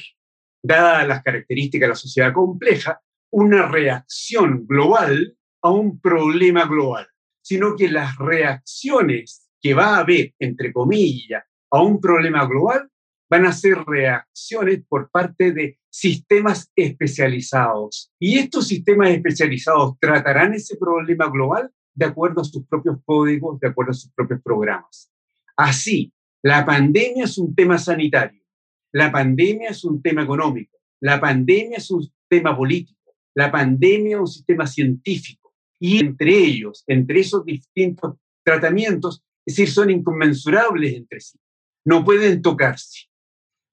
dadas 0.63 1.07
las 1.07 1.21
características 1.21 1.87
de 1.87 1.89
la 1.89 1.95
sociedad 1.95 2.33
compleja, 2.33 3.01
una 3.31 3.67
reacción 3.67 4.65
global 4.65 5.35
a 5.61 5.71
un 5.71 5.99
problema 5.99 6.65
global, 6.65 7.07
sino 7.49 7.75
que 7.75 7.89
las 7.89 8.15
reacciones 8.19 9.49
que 9.59 9.73
va 9.73 9.95
a 9.95 9.99
haber, 10.01 10.35
entre 10.37 10.71
comillas, 10.71 11.43
a 11.71 11.81
un 11.81 11.99
problema 11.99 12.45
global 12.45 12.87
van 13.27 13.47
a 13.47 13.51
ser 13.51 13.79
reacciones 13.87 14.83
por 14.87 15.09
parte 15.09 15.51
de 15.51 15.79
sistemas 15.89 16.71
especializados. 16.75 18.11
Y 18.19 18.37
estos 18.37 18.67
sistemas 18.67 19.09
especializados 19.09 19.97
tratarán 19.99 20.53
ese 20.53 20.77
problema 20.77 21.27
global 21.27 21.71
de 21.95 22.05
acuerdo 22.05 22.41
a 22.41 22.43
sus 22.43 22.67
propios 22.67 22.97
códigos, 23.03 23.59
de 23.59 23.69
acuerdo 23.69 23.93
a 23.93 23.95
sus 23.95 24.11
propios 24.11 24.41
programas. 24.43 25.11
Así, 25.57 26.13
la 26.43 26.63
pandemia 26.63 27.23
es 27.23 27.39
un 27.39 27.55
tema 27.55 27.79
sanitario, 27.79 28.43
la 28.91 29.11
pandemia 29.11 29.69
es 29.69 29.83
un 29.83 30.03
tema 30.03 30.21
económico, 30.21 30.77
la 31.01 31.19
pandemia 31.19 31.77
es 31.77 31.89
un 31.89 32.07
tema 32.27 32.55
político, 32.55 33.15
la 33.33 33.51
pandemia 33.51 34.17
es 34.17 34.21
un 34.21 34.27
sistema 34.27 34.67
científico. 34.67 35.48
Y 35.79 35.99
entre 35.99 36.37
ellos, 36.37 36.83
entre 36.87 37.21
esos 37.21 37.45
distintos 37.45 38.15
tratamientos, 38.43 39.23
es 39.45 39.55
decir, 39.55 39.69
son 39.69 39.89
inconmensurables 39.89 40.93
entre 40.93 41.19
sí. 41.21 41.39
No 41.85 42.03
pueden 42.03 42.41
tocarse. 42.41 43.07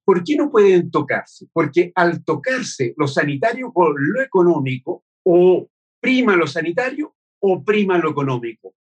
¿Por 0.04 0.22
qué 0.22 0.36
no 0.36 0.50
pueden 0.50 0.90
tocarse? 0.90 1.46
Porque 1.52 1.90
al 1.94 2.24
tocarse 2.24 2.94
lo 2.96 3.08
sanitario 3.08 3.72
con 3.72 3.94
lo 3.98 4.22
económico, 4.22 5.04
o 5.24 5.68
prima 6.00 6.36
lo 6.36 6.46
sanitario 6.46 7.16
o 7.40 7.64
prima 7.64 7.98
lo 7.98 8.10
económico. 8.10 8.74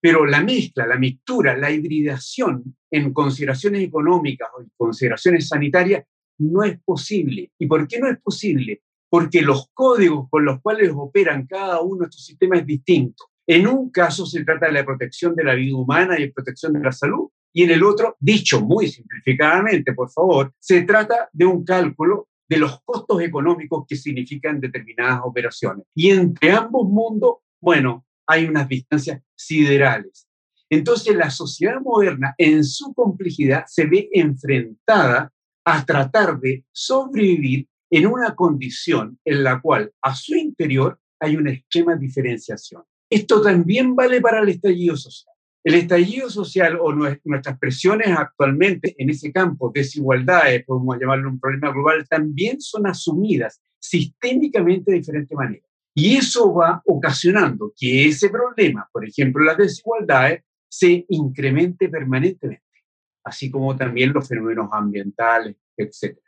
Pero 0.00 0.26
la 0.26 0.42
mezcla, 0.42 0.84
la 0.84 0.98
mixtura, 0.98 1.56
la 1.56 1.70
hibridación 1.70 2.76
en 2.90 3.12
consideraciones 3.12 3.84
económicas 3.84 4.48
o 4.56 4.62
en 4.62 4.70
consideraciones 4.76 5.46
sanitarias 5.46 6.04
no 6.38 6.64
es 6.64 6.80
posible. 6.84 7.52
¿Y 7.56 7.66
por 7.66 7.86
qué 7.86 8.00
no 8.00 8.08
es 8.08 8.20
posible? 8.20 8.82
Porque 9.12 9.42
los 9.42 9.68
códigos 9.74 10.26
con 10.30 10.46
los 10.46 10.62
cuales 10.62 10.90
operan 10.96 11.46
cada 11.46 11.82
uno 11.82 11.98
de 11.98 12.04
estos 12.06 12.24
sistemas 12.24 12.60
es 12.60 12.66
distinto. 12.66 13.26
En 13.46 13.66
un 13.66 13.90
caso 13.90 14.24
se 14.24 14.42
trata 14.42 14.68
de 14.68 14.72
la 14.72 14.86
protección 14.86 15.34
de 15.34 15.44
la 15.44 15.54
vida 15.54 15.76
humana 15.76 16.18
y 16.18 16.26
la 16.26 16.32
protección 16.32 16.72
de 16.72 16.80
la 16.80 16.92
salud, 16.92 17.28
y 17.52 17.64
en 17.64 17.72
el 17.72 17.84
otro, 17.84 18.16
dicho 18.18 18.62
muy 18.62 18.88
simplificadamente, 18.88 19.92
por 19.92 20.10
favor, 20.10 20.54
se 20.58 20.80
trata 20.84 21.28
de 21.30 21.44
un 21.44 21.62
cálculo 21.62 22.28
de 22.48 22.56
los 22.56 22.80
costos 22.86 23.20
económicos 23.20 23.84
que 23.86 23.96
significan 23.96 24.58
determinadas 24.58 25.20
operaciones. 25.24 25.84
Y 25.94 26.08
entre 26.08 26.52
ambos 26.52 26.88
mundos, 26.88 27.34
bueno, 27.60 28.06
hay 28.26 28.46
unas 28.46 28.66
distancias 28.66 29.20
siderales. 29.34 30.26
Entonces 30.70 31.14
la 31.14 31.28
sociedad 31.28 31.82
moderna 31.82 32.34
en 32.38 32.64
su 32.64 32.94
complejidad 32.94 33.64
se 33.66 33.84
ve 33.84 34.08
enfrentada 34.10 35.30
a 35.66 35.84
tratar 35.84 36.40
de 36.40 36.64
sobrevivir 36.72 37.68
en 37.92 38.06
una 38.06 38.34
condición 38.34 39.18
en 39.22 39.44
la 39.44 39.60
cual 39.60 39.92
a 40.00 40.14
su 40.14 40.34
interior 40.34 40.98
hay 41.20 41.36
una 41.36 41.52
extrema 41.52 41.94
diferenciación. 41.94 42.82
Esto 43.10 43.42
también 43.42 43.94
vale 43.94 44.22
para 44.22 44.40
el 44.40 44.48
estallido 44.48 44.96
social. 44.96 45.34
El 45.62 45.74
estallido 45.74 46.30
social 46.30 46.78
o 46.80 46.92
nuestras 46.92 47.58
presiones 47.58 48.08
actualmente 48.08 48.94
en 48.96 49.10
ese 49.10 49.30
campo, 49.30 49.70
desigualdades, 49.72 50.64
podemos 50.64 50.98
llamarlo 50.98 51.28
un 51.28 51.38
problema 51.38 51.70
global, 51.70 52.08
también 52.08 52.60
son 52.62 52.86
asumidas 52.86 53.60
sistémicamente 53.78 54.90
de 54.90 54.98
diferente 54.98 55.34
manera. 55.34 55.64
Y 55.94 56.16
eso 56.16 56.54
va 56.54 56.82
ocasionando 56.86 57.74
que 57.76 58.08
ese 58.08 58.30
problema, 58.30 58.88
por 58.90 59.06
ejemplo, 59.06 59.44
las 59.44 59.58
desigualdades, 59.58 60.42
se 60.66 61.04
incremente 61.10 61.90
permanentemente, 61.90 62.64
así 63.22 63.50
como 63.50 63.76
también 63.76 64.14
los 64.14 64.26
fenómenos 64.26 64.70
ambientales, 64.72 65.56
etc. 65.76 66.18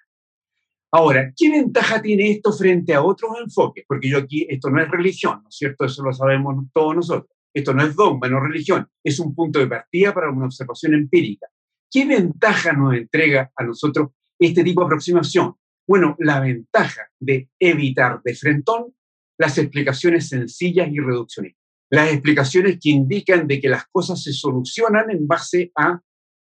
Ahora, 0.97 1.33
¿qué 1.37 1.51
ventaja 1.51 2.01
tiene 2.01 2.31
esto 2.31 2.53
frente 2.53 2.95
a 2.95 3.03
otros 3.03 3.33
enfoques? 3.43 3.85
Porque 3.89 4.09
yo 4.09 4.19
aquí, 4.19 4.47
esto 4.49 4.71
no 4.71 4.81
es 4.81 4.89
religión, 4.89 5.41
¿no 5.43 5.49
es 5.49 5.57
cierto? 5.57 5.87
Eso 5.87 6.05
lo 6.05 6.13
sabemos 6.13 6.55
todos 6.73 6.95
nosotros. 6.95 7.37
Esto 7.53 7.75
no 7.75 7.83
es 7.85 7.97
dogma, 7.97 8.29
no 8.29 8.39
religión. 8.39 8.87
Es 9.03 9.19
un 9.19 9.35
punto 9.35 9.59
de 9.59 9.67
partida 9.67 10.15
para 10.15 10.31
una 10.31 10.45
observación 10.45 10.95
empírica. 10.95 11.49
¿Qué 11.91 12.07
ventaja 12.07 12.73
nos 12.75 12.95
entrega 12.95 13.51
a 13.57 13.65
nosotros 13.65 14.11
este 14.39 14.63
tipo 14.63 14.83
de 14.83 14.87
aproximación? 14.87 15.57
Bueno, 15.85 16.15
la 16.21 16.39
ventaja 16.39 17.09
de 17.19 17.51
evitar 17.59 18.21
de 18.23 18.37
frentón 18.37 18.95
las 19.37 19.59
explicaciones 19.59 20.29
sencillas 20.29 20.89
y 20.93 21.01
reduccionistas. 21.01 21.61
Las 21.91 22.13
explicaciones 22.13 22.79
que 22.81 22.91
indican 22.91 23.49
de 23.49 23.61
que 23.61 23.69
las 23.69 23.87
cosas 23.89 24.23
se 24.23 24.33
solucionan 24.33 25.11
en 25.11 25.27
base 25.27 25.73
a 25.75 26.01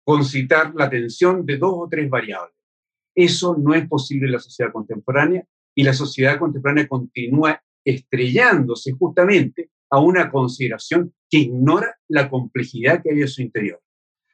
concitar 0.06 0.72
la 0.74 0.88
tensión 0.88 1.44
de 1.44 1.58
dos 1.58 1.74
o 1.74 1.86
tres 1.90 2.08
variables. 2.08 2.57
Eso 3.18 3.56
no 3.58 3.74
es 3.74 3.88
posible 3.88 4.26
en 4.26 4.34
la 4.34 4.38
sociedad 4.38 4.70
contemporánea 4.70 5.44
y 5.74 5.82
la 5.82 5.92
sociedad 5.92 6.38
contemporánea 6.38 6.86
continúa 6.86 7.60
estrellándose 7.84 8.92
justamente 8.92 9.70
a 9.90 9.98
una 9.98 10.30
consideración 10.30 11.12
que 11.28 11.38
ignora 11.38 11.96
la 12.06 12.30
complejidad 12.30 13.02
que 13.02 13.10
hay 13.10 13.22
en 13.22 13.26
su 13.26 13.42
interior. 13.42 13.80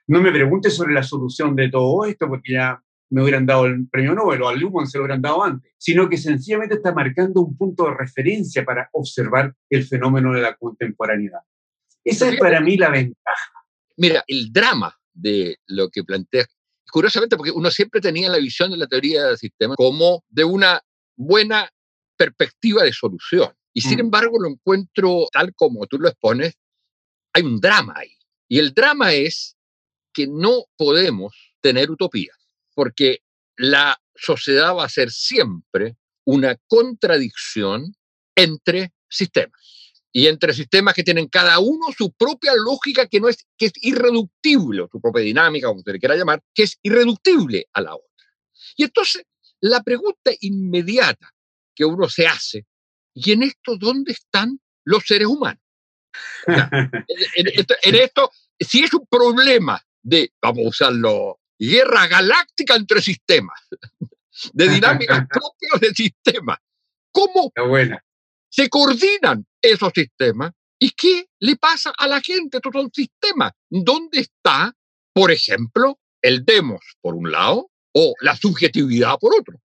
No 0.07 0.21
me 0.21 0.31
pregunte 0.31 0.69
sobre 0.69 0.93
la 0.93 1.03
solución 1.03 1.57
de 1.57 1.71
todo 1.71 2.05
esto, 2.05 2.29
porque 2.29 2.53
ya 2.53 2.79
me 3.09 3.23
hubieran 3.23 3.47
dado 3.47 3.65
el 3.65 3.89
premio 3.89 4.15
Nobel 4.15 4.43
o 4.43 4.49
al 4.51 4.61
Luhmann 4.61 4.87
se 4.87 4.99
lo 4.99 5.05
hubieran 5.05 5.23
dado 5.23 5.43
antes, 5.43 5.73
sino 5.79 6.07
que 6.11 6.19
sencillamente 6.19 6.75
está 6.75 6.93
marcando 6.93 7.41
un 7.41 7.57
punto 7.57 7.85
de 7.85 7.95
referencia 7.95 8.67
para 8.67 8.91
observar 8.93 9.55
el 9.71 9.85
fenómeno 9.85 10.35
de 10.35 10.43
la 10.43 10.57
contemporaneidad. 10.57 11.41
Esa 12.05 12.29
es 12.29 12.39
para 12.39 12.61
mí 12.61 12.77
la 12.77 12.91
ventaja. 12.91 13.53
Mira, 13.97 14.23
el 14.27 14.53
drama 14.53 14.95
de 15.15 15.57
lo 15.69 15.89
que 15.89 16.05
plantea 16.05 16.45
curiosamente, 16.95 17.37
porque 17.37 17.51
uno 17.51 17.73
siempre 17.73 18.01
tenía 18.01 18.31
la 18.31 18.39
visión 18.39 18.71
de 18.71 18.77
la 18.77 18.87
teoría 18.87 19.25
del 19.25 19.37
sistema 19.37 19.75
como 19.75 20.23
de 20.29 20.45
una 20.45 20.81
buena 21.17 21.69
perspectiva 22.17 22.85
de 22.85 22.93
solución. 22.93 23.53
Y 23.73 23.81
sin 23.81 23.97
mm. 23.97 24.03
embargo 24.03 24.41
lo 24.41 24.49
encuentro 24.49 25.27
tal 25.33 25.53
como 25.57 25.89
tú 25.89 25.99
lo 25.99 26.09
expones, 26.09 26.55
hay 27.33 27.43
un 27.43 27.59
drama 27.59 27.95
ahí. 27.97 28.17
Y 28.49 28.61
el 28.61 28.73
drama 28.73 29.13
es 29.13 29.57
que 30.13 30.29
no 30.29 30.67
podemos 30.77 31.35
tener 31.61 31.91
utopías, 31.91 32.39
porque 32.77 33.23
la 33.57 34.01
sociedad 34.15 34.77
va 34.77 34.85
a 34.85 34.89
ser 34.89 35.11
siempre 35.11 35.97
una 36.25 36.57
contradicción 36.69 37.93
entre 38.37 38.93
sistemas. 39.09 39.84
Y 40.17 40.29
entre 40.29 40.55
sistemas 40.55 40.95
que 40.95 41.03
tienen 41.03 41.27
cada 41.27 41.59
uno 41.59 41.87
su 41.99 42.13
propia 42.13 42.53
lógica 42.55 43.09
que 43.09 43.19
no 43.19 43.29
es 43.29 43.49
que 43.59 43.67
es 43.67 43.73
irreductible, 43.83 44.87
su 44.91 45.01
propia 45.01 45.25
dinámica, 45.25 45.67
como 45.67 45.83
se 45.83 45.93
le 45.93 45.99
quiera 45.99 46.15
llamar, 46.15 46.41
que 46.55 46.63
es 46.63 46.79
irreductible 46.83 47.67
a 47.73 47.81
la 47.81 47.97
otra. 47.97 48.27
Y 48.77 48.85
entonces 48.85 49.25
la 49.61 49.83
pregunta 49.83 50.31
inmediata 50.41 51.35
que 51.75 51.85
uno 51.85 52.09
se 52.09 52.29
hace, 52.29 52.65
¿y 53.13 53.33
en 53.33 53.43
esto 53.43 53.77
dónde 53.77 54.13
están 54.13 54.61
los 54.85 55.05
seres 55.05 55.27
humanos? 55.27 55.61
en, 56.47 57.95
esto, 57.97 58.31
si 58.61 58.85
es 58.85 58.95
un 58.95 59.09
problema 59.09 59.83
de, 60.01 60.33
vamos 60.41 60.65
a 60.65 60.69
usarlo, 60.69 61.41
guerra 61.59 62.07
galáctica 62.07 62.77
entre 62.77 63.03
sistemas, 63.03 63.61
de 64.53 64.69
dinámicas 64.69 65.27
propias 65.29 65.81
del 65.81 65.95
sistema, 65.97 66.57
¿cómo 67.11 67.51
se 68.55 68.69
coordinan 68.69 69.45
esos 69.61 69.91
sistemas. 69.93 70.53
¿Y 70.79 70.91
qué 70.91 71.27
le 71.41 71.57
pasa 71.57 71.93
a 71.97 72.07
la 72.07 72.21
gente? 72.21 72.61
Todo 72.61 72.83
el 72.83 72.91
sistema. 72.93 73.53
¿Dónde 73.69 74.21
está, 74.21 74.73
por 75.13 75.33
ejemplo, 75.33 75.99
el 76.23 76.45
demos 76.45 76.81
por 77.01 77.15
un 77.15 77.33
lado 77.33 77.71
o 77.93 78.15
la 78.21 78.37
subjetividad 78.37 79.19
por 79.19 79.33
otro? 79.41 79.61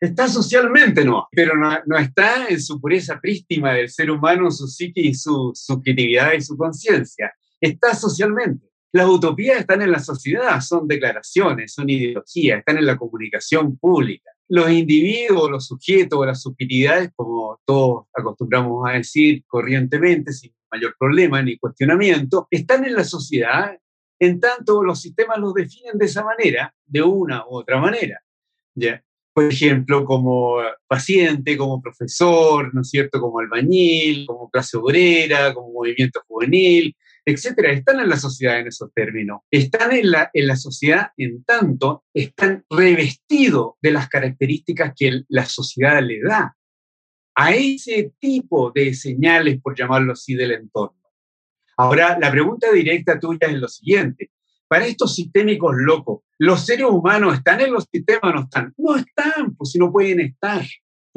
Está 0.00 0.28
socialmente, 0.28 1.04
no, 1.04 1.28
pero 1.32 1.54
no, 1.56 1.98
está 1.98 2.46
en 2.48 2.60
su 2.60 2.80
pureza 2.80 3.18
prístima 3.20 3.72
del 3.72 3.88
ser 3.88 4.10
humano, 4.10 4.50
su 4.50 4.66
psique 4.66 5.00
y 5.00 5.14
su 5.14 5.52
subjetividad 5.54 6.32
y 6.34 6.42
su 6.42 6.56
conciencia. 6.56 7.32
Está 7.60 7.94
socialmente. 7.94 8.68
Las 8.92 9.08
utopías 9.08 9.60
están 9.60 9.82
en 9.82 9.92
la 9.92 9.98
sociedad, 9.98 10.60
son 10.60 10.86
declaraciones, 10.86 11.72
son 11.72 11.88
ideologías, 11.88 12.58
están 12.58 12.78
en 12.78 12.86
la 12.86 12.96
comunicación 12.96 13.78
pública 13.78 14.30
los 14.48 14.70
individuos, 14.70 15.50
los 15.50 15.66
sujetos, 15.66 16.26
las 16.26 16.42
subjetividades, 16.42 17.10
como 17.14 17.60
todos 17.64 18.06
acostumbramos 18.14 18.88
a 18.88 18.92
decir 18.92 19.44
corrientemente, 19.46 20.32
sin 20.32 20.52
mayor 20.70 20.94
problema 20.98 21.42
ni 21.42 21.58
cuestionamiento, 21.58 22.48
están 22.50 22.84
en 22.84 22.94
la 22.94 23.04
sociedad, 23.04 23.78
en 24.18 24.40
tanto 24.40 24.82
los 24.82 25.00
sistemas 25.00 25.38
los 25.38 25.54
definen 25.54 25.98
de 25.98 26.06
esa 26.06 26.24
manera, 26.24 26.74
de 26.86 27.02
una 27.02 27.46
u 27.46 27.56
otra 27.56 27.78
manera. 27.78 28.20
¿ya? 28.74 29.02
Por 29.32 29.44
ejemplo, 29.44 30.04
como 30.04 30.56
paciente, 30.86 31.56
como 31.56 31.80
profesor, 31.80 32.74
¿no 32.74 32.80
es 32.80 32.90
cierto?, 32.90 33.20
como 33.20 33.38
albañil, 33.38 34.26
como 34.26 34.50
clase 34.50 34.76
obrera, 34.76 35.54
como 35.54 35.72
movimiento 35.72 36.22
juvenil, 36.26 36.96
etcétera, 37.28 37.72
están 37.72 38.00
en 38.00 38.08
la 38.08 38.16
sociedad 38.16 38.58
en 38.58 38.68
esos 38.68 38.92
términos. 38.92 39.40
Están 39.50 39.92
en 39.92 40.10
la, 40.10 40.30
en 40.32 40.46
la 40.46 40.56
sociedad 40.56 41.08
en 41.16 41.44
tanto, 41.44 42.04
están 42.12 42.64
revestidos 42.70 43.74
de 43.80 43.92
las 43.92 44.08
características 44.08 44.92
que 44.96 45.22
la 45.28 45.44
sociedad 45.44 46.02
le 46.02 46.20
da 46.22 46.56
a 47.34 47.54
ese 47.54 48.14
tipo 48.18 48.72
de 48.72 48.94
señales, 48.94 49.60
por 49.62 49.76
llamarlo 49.76 50.12
así, 50.14 50.34
del 50.34 50.52
entorno. 50.52 50.98
Ahora, 51.76 52.18
la 52.20 52.32
pregunta 52.32 52.72
directa 52.72 53.20
tuya 53.20 53.46
es 53.46 53.54
lo 53.54 53.68
siguiente. 53.68 54.32
Para 54.66 54.86
estos 54.86 55.14
sistémicos 55.14 55.74
locos, 55.76 56.22
¿los 56.38 56.66
seres 56.66 56.86
humanos 56.86 57.36
están 57.36 57.60
en 57.60 57.72
los 57.72 57.86
sistemas 57.90 58.24
o 58.24 58.32
no 58.32 58.40
están? 58.42 58.74
No 58.76 58.96
están, 58.96 59.54
pues 59.56 59.70
si 59.70 59.78
no 59.78 59.92
pueden 59.92 60.20
estar. 60.20 60.62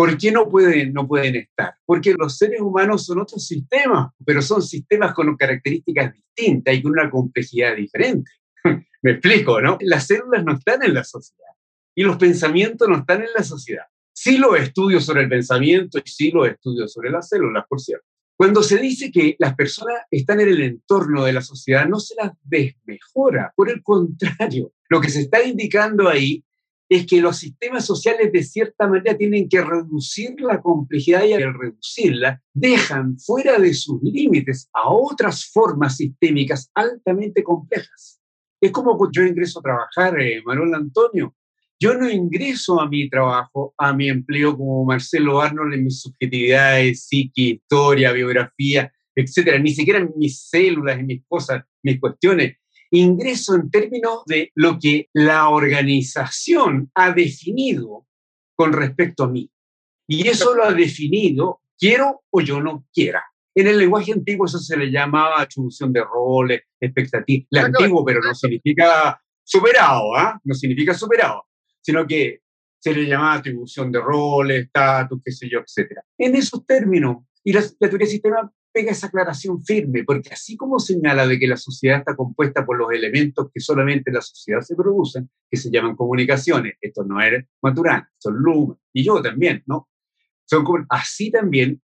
¿Por 0.02 0.18
qué 0.18 0.32
no 0.32 0.50
pueden, 0.50 1.36
estar? 1.36 1.76
Porque 1.86 2.16
los 2.18 2.36
seres 2.36 2.60
humanos 2.60 3.06
son 3.06 3.20
otros 3.20 3.46
sistemas, 3.46 4.12
pero 4.26 4.42
son 4.42 4.64
sistemas 4.64 5.14
con 5.14 5.38
características 5.38 6.12
distintas 6.12 6.74
y 6.74 6.82
con 6.82 6.94
una 6.94 7.08
complejidad 7.08 7.76
diferente. 7.76 8.32
Me 9.04 9.12
explico, 9.12 9.62
¿no? 9.62 9.78
Las 9.82 10.08
células 10.08 10.44
no 10.44 10.54
están 10.54 10.82
en 10.82 10.96
la 10.96 11.04
sociedad 11.04 11.52
y 11.94 12.02
los 12.02 12.18
pensamientos 12.18 12.90
no 12.90 12.98
están 12.98 13.22
en 13.22 13.30
la 13.38 13.44
sociedad. 13.44 13.84
Sí 14.12 14.40
los 14.40 14.58
estudios 14.58 15.06
sobre 15.06 15.22
el 15.22 15.30
pensamiento 15.30 16.00
y 16.00 16.10
sí 16.10 16.32
los 16.32 16.48
estudios 16.48 16.92
sobre 16.92 17.12
las 17.12 17.30
células, 17.30 17.66
por 17.70 17.80
cierto. 17.80 18.08
Cuando 18.36 18.64
se 18.64 18.80
dice 18.80 19.12
que 19.12 19.36
las 19.38 19.54
personas 19.54 19.98
están 20.10 20.40
en 20.40 20.50
el 20.50 20.64
entorno 20.64 21.26
de 21.26 21.34
la 21.34 21.42
sociedad, 21.42 21.88
no 21.88 22.00
se 22.00 22.16
las 22.16 22.32
desmejora, 22.42 23.54
por 23.56 23.70
el 23.70 23.84
contrario, 23.84 24.74
lo 24.90 25.00
que 25.00 25.10
se 25.10 25.22
está 25.22 25.44
indicando 25.44 26.10
ahí 26.10 26.44
es 26.92 27.06
que 27.06 27.22
los 27.22 27.38
sistemas 27.38 27.86
sociales 27.86 28.34
de 28.34 28.44
cierta 28.44 28.86
manera 28.86 29.18
tienen 29.18 29.48
que 29.48 29.62
reducir 29.62 30.36
la 30.42 30.62
complejidad 30.62 31.24
y 31.24 31.32
al 31.32 31.54
reducirla 31.54 32.44
dejan 32.54 33.18
fuera 33.18 33.58
de 33.58 33.74
sus 33.74 34.04
límites 34.04 34.70
a 34.74 34.90
otras 34.90 35.50
formas 35.54 35.96
sistémicas 35.96 36.70
altamente 36.74 37.44
complejas. 37.44 38.20
Es 38.60 38.72
como 38.72 39.10
yo 39.10 39.24
ingreso 39.24 39.60
a 39.60 39.64
trabajar, 39.64 40.20
eh, 40.20 40.42
Manuel 40.46 40.74
Antonio. 40.74 41.34
Yo 41.80 41.94
no 41.94 42.10
ingreso 42.10 42.82
a 42.82 42.90
mi 42.90 43.10
trabajo, 43.10 43.74
a 43.78 43.94
mi 43.94 44.10
empleo 44.10 44.58
como 44.58 44.84
Marcelo 44.84 45.40
Arnold 45.40 45.74
en 45.74 45.86
mis 45.86 46.02
subjetividades, 46.02 47.06
psique, 47.06 47.42
historia, 47.42 48.12
biografía, 48.12 48.92
etcétera, 49.16 49.60
ni 49.60 49.74
siquiera 49.74 50.00
en 50.00 50.12
mis 50.18 50.42
células, 50.42 51.00
en 51.00 51.06
mis 51.06 51.24
cosas, 51.26 51.64
mis 51.84 52.02
cuestiones 52.02 52.58
ingreso 52.92 53.56
en 53.56 53.70
términos 53.72 54.24
de 54.26 54.52
lo 54.56 54.78
que 54.80 55.10
la 55.14 55.50
organización 55.50 56.92
ha 56.94 57.12
definido 57.12 58.08
con 58.56 58.74
respecto 58.74 59.24
a 59.24 59.30
mí. 59.30 59.50
Y 60.08 60.28
eso 60.28 60.54
lo 60.54 60.66
ha 60.66 60.74
definido, 60.74 61.62
quiero 61.78 62.24
o 62.30 62.42
yo 62.42 62.62
no 62.62 62.86
quiera. 62.94 63.24
En 63.56 63.68
el 63.68 63.78
lenguaje 63.78 64.14
antiguo 64.14 64.46
eso 64.46 64.60
se 64.60 64.78
le 64.78 64.92
llamaba 64.92 65.42
atribución 65.42 65.92
de 65.92 66.04
roles, 66.04 66.62
expectativa. 66.80 67.46
El 67.50 67.60
antiguo, 67.60 68.06
pero 68.06 68.22
no 68.22 68.34
significa 68.34 69.20
superado, 69.44 70.16
¿ah? 70.16 70.40
No 70.44 70.54
significa 70.54 70.94
superado, 70.94 71.46
sino 71.82 72.06
que 72.06 72.40
se 72.80 72.94
le 72.94 73.06
llamaba 73.06 73.36
atribución 73.36 73.92
de 73.92 74.00
roles, 74.00 74.66
estatus, 74.66 75.22
qué 75.24 75.32
sé 75.32 75.50
yo, 75.50 75.60
etc. 75.60 76.00
En 76.18 76.36
esos 76.36 76.66
términos, 76.66 77.18
y 77.44 77.54
la, 77.54 77.62
la 77.62 77.90
teoría 77.90 78.06
del 78.06 78.08
sistema 78.08 78.52
pega 78.72 78.92
esa 78.92 79.08
aclaración 79.08 79.64
firme, 79.64 80.04
porque 80.04 80.30
así 80.32 80.56
como 80.56 80.80
señala 80.80 81.28
de 81.28 81.38
que 81.38 81.48
la 81.48 81.58
sociedad 81.58 82.00
está 82.00 82.16
compuesta 82.16 82.66
por 82.66 82.78
los 82.78 82.92
elementos 82.92 83.50
que 83.54 83.60
solamente 83.60 84.10
en 84.10 84.16
la 84.16 84.22
sociedad 84.22 84.62
se 84.62 84.76
producen, 84.76 85.30
que 85.50 85.58
se 85.58 85.70
llaman 85.70 85.96
comunicaciones, 85.96 86.76
esto 86.80 87.04
no 87.04 87.22
es 87.22 87.46
Maturana, 87.62 88.10
son 88.18 88.36
Luma, 88.38 88.78
y 88.94 89.04
yo 89.04 89.22
también, 89.22 89.64
¿no? 89.66 89.90
Son 90.46 90.66
así 90.90 91.32
también 91.32 91.82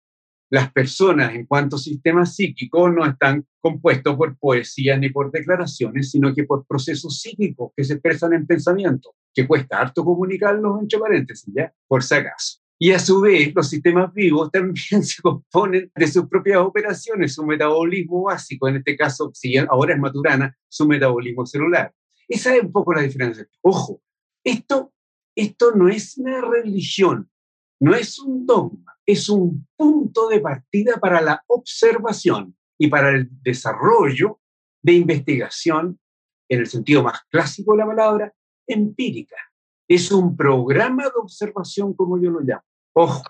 las 0.50 0.72
personas 0.72 1.34
en 1.34 1.46
cuanto 1.46 1.76
a 1.76 1.78
sistemas 1.78 2.36
psíquicos 2.36 2.92
no 2.92 3.04
están 3.04 3.46
compuestos 3.60 4.16
por 4.16 4.38
poesías 4.38 4.98
ni 4.98 5.10
por 5.10 5.30
declaraciones, 5.32 6.10
sino 6.10 6.34
que 6.34 6.44
por 6.44 6.66
procesos 6.66 7.20
psíquicos 7.20 7.72
que 7.76 7.82
se 7.82 7.94
expresan 7.94 8.34
en 8.34 8.46
pensamiento, 8.46 9.14
que 9.34 9.46
cuesta 9.46 9.80
harto 9.80 10.04
comunicarlos, 10.04 10.80
entre 10.80 10.98
paréntesis, 10.98 11.52
¿ya? 11.54 11.72
Por 11.88 12.02
si 12.02 12.14
acaso. 12.14 12.63
Y 12.78 12.90
a 12.90 12.98
su 12.98 13.20
vez, 13.20 13.54
los 13.54 13.68
sistemas 13.68 14.12
vivos 14.12 14.50
también 14.50 14.74
se 15.04 15.22
componen 15.22 15.90
de 15.94 16.06
sus 16.06 16.28
propias 16.28 16.58
operaciones, 16.58 17.34
su 17.34 17.44
metabolismo 17.44 18.24
básico, 18.24 18.68
en 18.68 18.76
este 18.76 18.96
caso, 18.96 19.30
si 19.32 19.56
ahora 19.56 19.94
es 19.94 20.00
Maturana, 20.00 20.56
su 20.68 20.86
metabolismo 20.86 21.46
celular. 21.46 21.92
Esa 22.28 22.54
es 22.54 22.62
un 22.62 22.72
poco 22.72 22.94
la 22.94 23.02
diferencia. 23.02 23.46
Ojo, 23.62 24.02
esto, 24.42 24.92
esto 25.36 25.72
no 25.72 25.88
es 25.88 26.18
una 26.18 26.40
religión, 26.40 27.30
no 27.80 27.94
es 27.94 28.18
un 28.18 28.44
dogma, 28.44 28.98
es 29.06 29.28
un 29.28 29.66
punto 29.76 30.28
de 30.28 30.40
partida 30.40 30.98
para 30.98 31.20
la 31.20 31.44
observación 31.46 32.56
y 32.78 32.88
para 32.88 33.10
el 33.10 33.28
desarrollo 33.42 34.40
de 34.82 34.94
investigación, 34.94 36.00
en 36.48 36.60
el 36.60 36.66
sentido 36.66 37.02
más 37.02 37.22
clásico 37.30 37.72
de 37.72 37.78
la 37.78 37.86
palabra, 37.86 38.34
empírica 38.66 39.36
es 39.88 40.10
un 40.12 40.36
programa 40.36 41.04
de 41.04 41.12
observación, 41.16 41.94
como 41.94 42.20
yo 42.20 42.30
lo 42.30 42.40
llamo. 42.40 42.62
Ojo, 42.94 43.22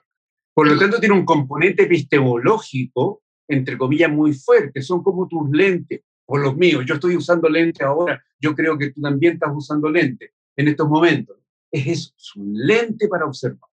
por 0.55 0.69
lo 0.69 0.79
tanto 0.79 1.01
tiene 1.01 1.15
un 1.15 1.25
componente 1.25 1.85
epistemológico, 1.85 3.23
entre 3.49 3.77
comillas, 3.77 4.11
muy 4.11 4.33
fuerte. 4.33 4.83
Son 4.83 5.03
como 5.03 5.27
tus 5.27 5.51
lentes 5.51 6.03
o 6.27 6.39
los 6.39 6.57
míos. 6.57 6.85
Yo 6.87 6.95
estoy 6.95 7.17
usando 7.17 7.49
lentes 7.49 7.83
ahora, 7.83 8.23
yo 8.39 8.55
creo 8.55 8.79
que 8.79 8.91
tú 8.91 9.01
también 9.01 9.35
estás 9.35 9.51
usando 9.55 9.91
lentes 9.91 10.31
en 10.57 10.69
estos 10.69 10.89
momentos. 10.89 11.37
Es 11.71 11.87
eso, 11.87 12.15
es 12.17 12.37
un 12.37 12.55
lente 12.55 13.09
para 13.09 13.27
observar. 13.27 13.69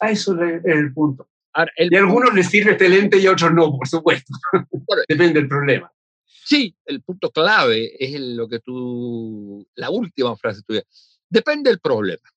A 0.00 0.10
eso 0.10 0.40
es 0.42 0.64
el 0.64 0.92
punto. 0.92 1.28
y 1.76 1.94
a 1.94 1.98
algunos 1.98 2.34
les 2.34 2.48
sirve 2.48 2.72
este 2.72 2.88
lente 2.88 3.18
y 3.18 3.26
a 3.26 3.32
otros 3.32 3.52
no, 3.52 3.70
por 3.76 3.86
supuesto. 3.86 4.32
Depende 5.08 5.40
del 5.40 5.48
problema. 5.48 5.92
Sí, 6.26 6.76
el 6.84 7.02
punto 7.02 7.30
clave 7.30 7.92
es 7.98 8.20
lo 8.20 8.48
que 8.48 8.60
tú, 8.60 9.66
la 9.74 9.90
última 9.90 10.36
frase 10.36 10.62
tuya, 10.62 10.82
Depende 11.34 11.70
del 11.70 11.80
problema. 11.80 12.30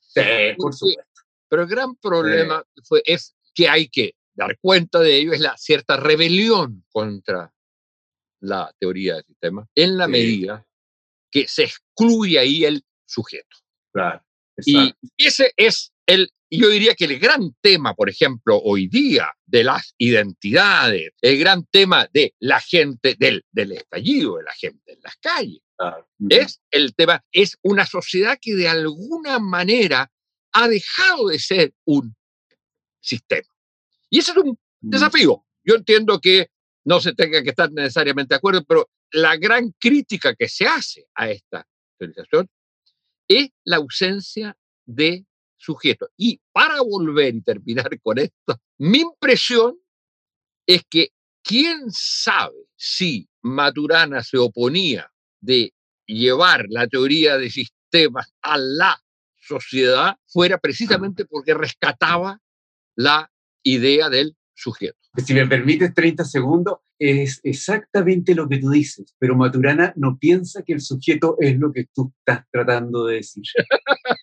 Sí, 0.00 0.20
por 0.58 0.74
supuesto. 0.74 1.22
Pero 1.48 1.62
el 1.62 1.68
gran 1.68 1.96
problema 1.96 2.62
fue, 2.84 3.02
es 3.06 3.34
que 3.54 3.66
hay 3.66 3.88
que 3.88 4.14
dar 4.34 4.58
cuenta 4.58 5.00
de 5.00 5.16
ello, 5.16 5.32
es 5.32 5.40
la 5.40 5.56
cierta 5.56 5.96
rebelión 5.96 6.84
contra 6.90 7.50
la 8.40 8.70
teoría 8.78 9.14
del 9.14 9.24
sistema, 9.24 9.66
en 9.74 9.96
la 9.96 10.06
medida 10.06 10.66
que 11.30 11.48
se 11.48 11.64
excluye 11.64 12.38
ahí 12.38 12.66
el 12.66 12.84
sujeto. 13.06 13.56
Claro, 13.90 14.22
y 14.58 14.94
ese 15.16 15.54
es 15.56 15.94
el, 16.08 16.30
yo 16.50 16.68
diría 16.70 16.94
que 16.94 17.04
el 17.04 17.18
gran 17.18 17.54
tema, 17.60 17.94
por 17.94 18.08
ejemplo, 18.08 18.58
hoy 18.58 18.88
día 18.88 19.30
de 19.46 19.64
las 19.64 19.94
identidades, 19.98 21.12
el 21.20 21.38
gran 21.38 21.64
tema 21.70 22.08
de 22.12 22.34
la 22.40 22.60
gente, 22.60 23.14
del, 23.18 23.44
del 23.52 23.72
estallido 23.72 24.36
de 24.38 24.44
la 24.44 24.52
gente 24.52 24.92
en 24.92 25.00
las 25.02 25.16
calles, 25.16 25.60
es 26.28 26.60
el 26.72 26.94
tema, 26.96 27.22
es 27.30 27.56
una 27.62 27.86
sociedad 27.86 28.38
que 28.40 28.56
de 28.56 28.68
alguna 28.68 29.38
manera 29.38 30.10
ha 30.52 30.68
dejado 30.68 31.28
de 31.28 31.38
ser 31.38 31.72
un 31.84 32.16
sistema. 33.00 33.46
Y 34.10 34.18
ese 34.18 34.32
es 34.32 34.36
un 34.38 34.58
Mm. 34.80 34.90
Desafío. 34.90 35.44
Yo 35.64 35.74
entiendo 35.74 36.20
que 36.20 36.48
no 36.84 37.00
se 37.00 37.14
tenga 37.14 37.42
que 37.42 37.50
estar 37.50 37.70
necesariamente 37.70 38.34
de 38.34 38.36
acuerdo, 38.36 38.64
pero 38.64 38.88
la 39.10 39.36
gran 39.36 39.72
crítica 39.78 40.34
que 40.34 40.48
se 40.48 40.66
hace 40.66 41.06
a 41.14 41.30
esta 41.30 41.66
teorización 41.98 42.48
es 43.28 43.50
la 43.64 43.76
ausencia 43.76 44.56
de 44.86 45.26
sujeto. 45.58 46.08
Y 46.16 46.40
para 46.52 46.80
volver 46.80 47.34
y 47.34 47.42
terminar 47.42 47.90
con 48.02 48.18
esto, 48.18 48.60
mi 48.78 49.00
impresión 49.00 49.76
es 50.66 50.82
que 50.88 51.10
quién 51.42 51.90
sabe 51.90 52.56
si 52.76 53.28
Maturana 53.42 54.22
se 54.22 54.38
oponía 54.38 55.10
de 55.40 55.72
llevar 56.06 56.66
la 56.68 56.86
teoría 56.86 57.36
de 57.36 57.50
sistemas 57.50 58.32
a 58.42 58.56
la 58.58 59.02
sociedad 59.40 60.16
fuera 60.26 60.58
precisamente 60.58 61.24
porque 61.24 61.54
rescataba 61.54 62.40
la 62.96 63.30
idea 63.62 64.08
del 64.10 64.36
sujeto. 64.54 64.98
Si 65.16 65.34
me 65.34 65.46
permites 65.46 65.94
30 65.94 66.24
segundos, 66.24 66.78
es 66.98 67.40
exactamente 67.44 68.34
lo 68.34 68.48
que 68.48 68.58
tú 68.58 68.70
dices, 68.70 69.14
pero 69.18 69.36
Maturana 69.36 69.92
no 69.96 70.18
piensa 70.18 70.62
que 70.62 70.72
el 70.72 70.80
sujeto 70.80 71.36
es 71.40 71.56
lo 71.58 71.72
que 71.72 71.86
tú 71.94 72.12
estás 72.18 72.44
tratando 72.50 73.06
de 73.06 73.16
decir. 73.16 73.44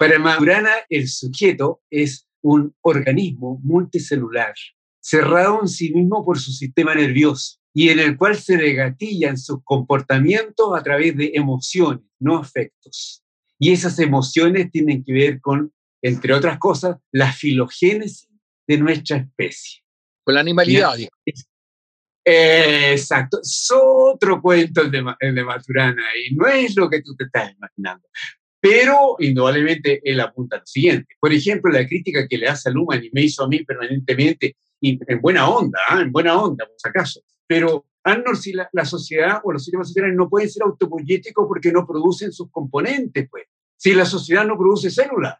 Para 0.00 0.18
Maturana, 0.18 0.70
el 0.88 1.08
sujeto 1.08 1.82
es 1.90 2.26
un 2.40 2.74
organismo 2.80 3.60
multicelular, 3.62 4.54
cerrado 4.98 5.60
en 5.60 5.68
sí 5.68 5.92
mismo 5.92 6.24
por 6.24 6.40
su 6.40 6.52
sistema 6.52 6.94
nervioso 6.94 7.58
y 7.74 7.90
en 7.90 7.98
el 7.98 8.16
cual 8.16 8.34
se 8.38 8.54
en 8.54 9.36
sus 9.36 9.58
comportamientos 9.62 10.74
a 10.74 10.82
través 10.82 11.14
de 11.18 11.32
emociones, 11.34 12.02
no 12.18 12.38
afectos. 12.38 13.22
Y 13.58 13.72
esas 13.72 13.98
emociones 13.98 14.70
tienen 14.70 15.04
que 15.04 15.12
ver 15.12 15.38
con, 15.38 15.70
entre 16.00 16.32
otras 16.32 16.58
cosas, 16.58 16.96
la 17.12 17.30
filogénesis 17.30 18.30
de 18.66 18.78
nuestra 18.78 19.18
especie. 19.18 19.82
Con 20.24 20.34
la 20.34 20.40
animalidad. 20.40 20.96
exacto. 22.24 23.38
Es 23.42 23.68
otro 23.70 24.40
cuento 24.40 24.80
el 24.80 24.90
de, 24.90 25.04
el 25.20 25.34
de 25.34 25.44
Maturana 25.44 26.04
y 26.26 26.34
no 26.34 26.46
es 26.46 26.74
lo 26.74 26.88
que 26.88 27.02
tú 27.02 27.14
te 27.14 27.24
estás 27.24 27.52
imaginando. 27.52 28.08
Pero 28.60 29.16
indudablemente 29.18 30.00
él 30.04 30.20
apunta 30.20 30.56
a 30.56 30.58
lo 30.60 30.66
siguiente. 30.66 31.14
Por 31.18 31.32
ejemplo, 31.32 31.72
la 31.72 31.86
crítica 31.86 32.28
que 32.28 32.36
le 32.36 32.48
hace 32.48 32.68
a 32.68 32.72
Luhmann 32.72 33.02
y 33.02 33.10
me 33.12 33.22
hizo 33.22 33.42
a 33.42 33.48
mí 33.48 33.64
permanentemente, 33.64 34.56
y 34.80 34.98
en 35.06 35.20
buena 35.20 35.48
onda, 35.48 35.78
¿ah? 35.88 36.00
en 36.00 36.12
buena 36.12 36.40
onda, 36.40 36.66
por 36.66 36.74
si 36.76 36.88
acaso. 36.88 37.20
Pero, 37.46 37.86
Arnold, 38.04 38.38
si 38.38 38.52
la, 38.52 38.84
sociedad 38.84 39.40
o 39.44 39.52
los 39.52 39.64
sistemas 39.64 39.88
sociales 39.88 40.14
no 40.14 40.28
pueden 40.28 40.50
ser 40.50 40.62
autopoyéticos 40.62 41.46
porque 41.46 41.72
no 41.72 41.86
producen 41.86 42.32
sus 42.32 42.50
componentes, 42.50 43.28
pues. 43.30 43.44
Si 43.76 43.94
la 43.94 44.04
sociedad 44.04 44.44
no 44.44 44.58
produce 44.58 44.90
células, 44.90 45.38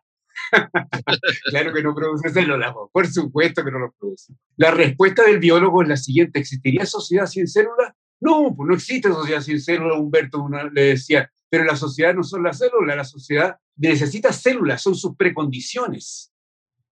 claro 1.50 1.74
que 1.74 1.82
no 1.82 1.94
produce 1.94 2.30
células, 2.30 2.74
por 2.90 3.06
supuesto 3.06 3.62
que 3.62 3.70
no 3.70 3.78
lo 3.78 3.92
produce. 3.92 4.32
La 4.56 4.70
respuesta 4.70 5.24
del 5.24 5.38
biólogo 5.38 5.82
es 5.82 5.88
la 5.88 5.96
siguiente, 5.98 6.40
¿existiría 6.40 6.86
sociedad 6.86 7.26
sin 7.26 7.46
células? 7.46 7.92
No, 8.18 8.54
pues 8.56 8.66
no 8.66 8.74
existe 8.74 9.10
sociedad 9.10 9.42
sin 9.42 9.60
células, 9.60 9.98
Humberto 9.98 10.48
le 10.72 10.82
decía, 10.82 11.30
pero 11.50 11.64
la 11.64 11.76
sociedad 11.76 12.14
no 12.14 12.22
son 12.22 12.44
las 12.44 12.58
células, 12.58 12.96
la 12.96 13.04
sociedad 13.04 13.56
necesita 13.76 14.32
células, 14.32 14.80
son 14.80 14.94
sus 14.94 15.16
precondiciones. 15.16 16.32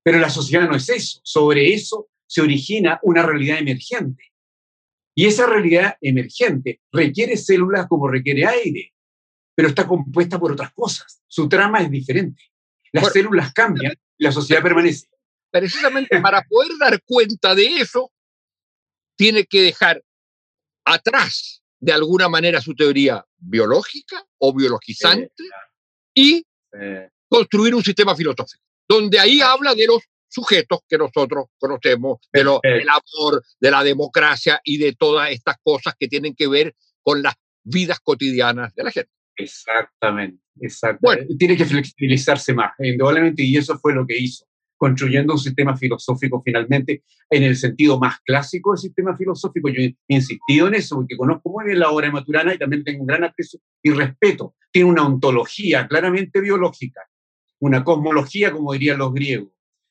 Pero 0.03 0.19
la 0.19 0.29
sociedad 0.29 0.69
no 0.69 0.77
es 0.77 0.89
eso, 0.89 1.21
sobre 1.23 1.73
eso 1.73 2.09
se 2.27 2.43
origina 2.43 2.99
una 3.03 3.23
realidad 3.23 3.59
emergente. 3.59 4.25
Y 5.15 5.27
esa 5.27 5.47
realidad 5.47 5.97
emergente 6.01 6.81
requiere 6.93 7.37
células 7.37 7.87
como 7.87 8.09
requiere 8.09 8.47
aire, 8.47 8.93
pero 9.55 9.69
está 9.69 9.87
compuesta 9.87 10.39
por 10.39 10.53
otras 10.53 10.73
cosas. 10.73 11.23
Su 11.27 11.49
trama 11.49 11.81
es 11.81 11.91
diferente. 11.91 12.43
Las 12.93 13.13
células 13.13 13.53
cambian 13.53 13.95
la 14.19 14.33
sociedad 14.33 14.63
permanece. 14.63 15.09
Precisamente 15.51 16.21
para 16.21 16.43
poder 16.43 16.73
dar 16.79 17.03
cuenta 17.05 17.55
de 17.55 17.79
eso, 17.79 18.13
tiene 19.17 19.45
que 19.45 19.63
dejar 19.63 20.03
atrás 20.85 21.63
de 21.81 21.93
alguna 21.93 22.29
manera 22.29 22.61
su 22.61 22.75
teoría 22.75 23.25
biológica 23.37 24.25
o 24.39 24.53
biologizante 24.53 25.33
y 26.15 26.45
construir 27.29 27.75
un 27.75 27.83
sistema 27.83 28.15
filosófico, 28.15 28.65
donde 28.89 29.19
ahí 29.19 29.41
habla 29.41 29.75
de 29.75 29.87
los 29.87 30.03
sujetos 30.29 30.81
que 30.89 30.99
nosotros 30.99 31.47
conocemos, 31.59 32.19
de 32.33 32.45
lo, 32.45 32.61
del 32.63 32.89
amor, 32.89 33.43
de 33.61 33.71
la 33.71 33.83
democracia 33.83 34.61
y 34.65 34.79
de 34.79 34.95
todas 34.95 35.31
estas 35.31 35.57
cosas 35.63 35.95
que 35.99 36.09
tienen 36.09 36.35
que 36.35 36.49
ver 36.49 36.75
con 37.03 37.23
las 37.23 37.35
vidas 37.63 38.01
cotidianas 38.01 38.75
de 38.75 38.85
la 38.85 38.91
gente. 38.91 39.11
Exactamente, 39.37 40.43
exactamente. 40.61 41.35
Tiene 41.37 41.57
que 41.57 41.65
flexibilizarse 41.65 42.53
más, 42.53 42.73
indudablemente, 42.79 43.43
y 43.43 43.57
eso 43.57 43.79
fue 43.79 43.95
lo 43.95 44.07
que 44.07 44.19
hizo 44.19 44.48
construyendo 44.79 45.35
un 45.35 45.39
sistema 45.39 45.77
filosófico 45.77 46.41
finalmente 46.43 47.03
en 47.29 47.43
el 47.43 47.57
sentido 47.57 47.99
más 47.99 48.21
clásico 48.25 48.71
del 48.71 48.79
sistema 48.79 49.17
filosófico. 49.17 49.69
Yo 49.69 49.83
he 49.83 49.97
insistido 50.07 50.69
en 50.69 50.75
eso 50.75 50.97
porque 50.97 51.17
conozco 51.17 51.51
muy 51.51 51.67
bien 51.67 51.81
la 51.81 51.91
obra 51.91 52.07
de 52.07 52.13
Maturana 52.13 52.55
y 52.55 52.59
también 52.59 52.85
tengo 52.85 53.01
un 53.03 53.07
gran 53.07 53.25
aprecio 53.25 53.61
y 53.83 53.91
respeto. 53.91 54.55
Tiene 54.71 54.89
una 54.89 55.07
ontología 55.07 55.87
claramente 55.87 56.41
biológica, 56.41 57.03
una 57.59 57.85
cosmología, 57.85 58.53
como 58.53 58.73
dirían 58.73 58.99
los 58.99 59.13
griegos. 59.13 59.51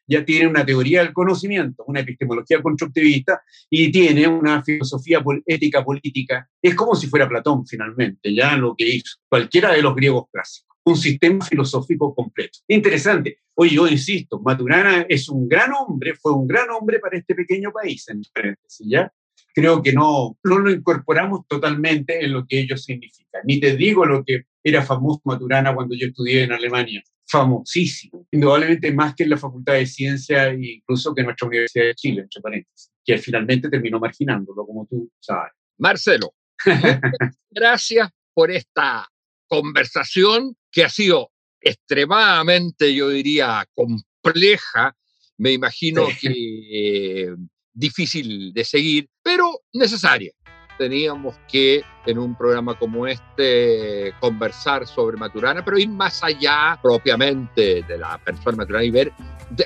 Ya 0.09 0.23
tiene 0.23 0.47
una 0.47 0.65
teoría 0.65 1.03
del 1.03 1.11
conocimiento, 1.11 1.83
una 1.85 1.99
epistemología 1.99 2.61
constructivista 2.61 3.41
y 3.69 3.91
tiene 3.91 4.25
una 4.25 4.63
filosofía 4.63 5.21
ética 5.45 5.83
política. 5.83 6.49
Es 6.61 6.75
como 6.75 6.95
si 6.95 7.07
fuera 7.07 7.27
Platón 7.27 7.67
finalmente, 7.67 8.33
ya 8.33 8.55
lo 8.55 8.73
que 8.73 8.87
hizo 8.87 9.17
cualquiera 9.27 9.73
de 9.73 9.81
los 9.81 9.93
griegos 9.93 10.25
clásicos 10.31 10.66
un 10.91 10.97
sistema 10.97 11.43
filosófico 11.43 12.13
completo. 12.13 12.59
Interesante. 12.67 13.39
Oye, 13.55 13.75
yo 13.75 13.87
insisto, 13.87 14.39
Maturana 14.39 15.05
es 15.09 15.29
un 15.29 15.47
gran 15.47 15.71
hombre, 15.73 16.13
fue 16.15 16.33
un 16.33 16.47
gran 16.47 16.69
hombre 16.69 16.99
para 16.99 17.17
este 17.17 17.35
pequeño 17.35 17.71
país, 17.71 18.07
en 18.09 18.21
paréntesis, 18.33 18.87
¿ya? 18.89 19.11
Creo 19.53 19.81
que 19.81 19.91
no, 19.91 20.37
no 20.43 20.59
lo 20.59 20.69
incorporamos 20.69 21.47
totalmente 21.47 22.23
en 22.23 22.33
lo 22.33 22.45
que 22.45 22.59
ello 22.59 22.77
significa. 22.77 23.39
Ni 23.43 23.59
te 23.59 23.75
digo 23.75 24.05
lo 24.05 24.23
que 24.23 24.43
era 24.63 24.83
famoso 24.83 25.21
Maturana 25.25 25.73
cuando 25.73 25.95
yo 25.95 26.07
estudié 26.07 26.43
en 26.43 26.51
Alemania. 26.51 27.01
Famosísimo. 27.29 28.27
Indudablemente 28.31 28.91
más 28.93 29.15
que 29.15 29.23
en 29.23 29.31
la 29.31 29.37
Facultad 29.37 29.73
de 29.73 29.87
Ciencia 29.87 30.49
e 30.49 30.75
incluso 30.75 31.13
que 31.13 31.21
en 31.21 31.25
nuestra 31.25 31.47
Universidad 31.47 31.85
de 31.85 31.95
Chile, 31.95 32.21
entre 32.21 32.41
paréntesis, 32.41 32.91
que 33.03 33.17
finalmente 33.17 33.69
terminó 33.69 33.99
marginándolo, 33.99 34.65
como 34.65 34.85
tú 34.85 35.11
sabes. 35.19 35.53
Marcelo, 35.79 36.33
gracias 37.51 38.09
por 38.33 38.51
esta 38.51 39.07
conversación 39.47 40.56
que 40.77 40.83
ha 40.83 40.89
sido 40.89 41.31
extremadamente, 41.59 42.93
yo 42.93 43.09
diría, 43.09 43.67
compleja, 43.73 44.95
me 45.39 45.53
imagino 45.53 46.05
que 46.21 47.33
difícil 47.73 48.53
de 48.53 48.63
seguir, 48.63 49.09
pero 49.23 49.61
necesaria. 49.73 50.31
Teníamos 50.77 51.35
que 51.51 51.81
en 52.05 52.19
un 52.19 52.37
programa 52.37 52.77
como 52.77 53.07
este 53.07 54.13
conversar 54.19 54.85
sobre 54.85 55.17
Maturana, 55.17 55.65
pero 55.65 55.79
ir 55.79 55.89
más 55.89 56.23
allá 56.23 56.77
propiamente 56.79 57.81
de 57.81 57.97
la 57.97 58.19
persona 58.19 58.57
Maturana 58.57 58.85
y 58.85 58.91
ver, 58.91 59.11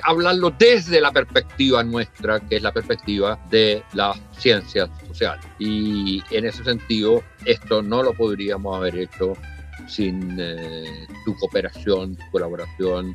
hablarlo 0.04 0.48
desde 0.58 0.98
la 0.98 1.12
perspectiva 1.12 1.84
nuestra, 1.84 2.40
que 2.40 2.56
es 2.56 2.62
la 2.62 2.72
perspectiva 2.72 3.38
de 3.50 3.82
las 3.92 4.18
ciencias 4.38 4.88
sociales. 5.08 5.44
Y 5.58 6.22
en 6.30 6.46
ese 6.46 6.64
sentido, 6.64 7.22
esto 7.44 7.82
no 7.82 8.02
lo 8.02 8.14
podríamos 8.14 8.74
haber 8.74 8.96
hecho 8.96 9.34
sin 9.88 10.36
eh, 10.38 11.06
tu 11.24 11.34
cooperación, 11.36 12.16
tu 12.16 12.30
colaboración 12.30 13.14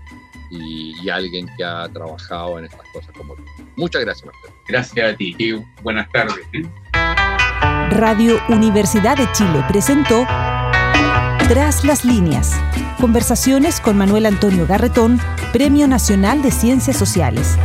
y, 0.49 1.09
alguien 1.09 1.47
que 1.57 1.63
ha 1.63 1.87
trabajado 1.89 2.59
en 2.59 2.65
estas 2.65 2.85
cosas 2.93 3.11
como 3.17 3.35
tú. 3.35 3.43
Muchas 3.75 4.01
gracias, 4.03 4.25
Marcelo. 4.25 4.53
Gracias 4.67 5.13
a 5.13 5.17
ti 5.17 5.35
y 5.37 5.53
buenas 5.81 6.09
tardes. 6.11 6.35
¿eh? 6.53 6.63
Radio 7.91 8.39
Universidad 8.49 9.17
de 9.17 9.31
Chile 9.31 9.63
presentó 9.67 10.25
Tras 11.47 11.83
las 11.85 12.03
líneas. 12.03 12.53
Conversaciones 12.99 13.79
con 13.79 13.97
Manuel 13.97 14.25
Antonio 14.25 14.67
Garretón, 14.67 15.19
Premio 15.53 15.87
Nacional 15.87 16.41
de 16.41 16.51
Ciencias 16.51 16.97
Sociales. 16.97 17.57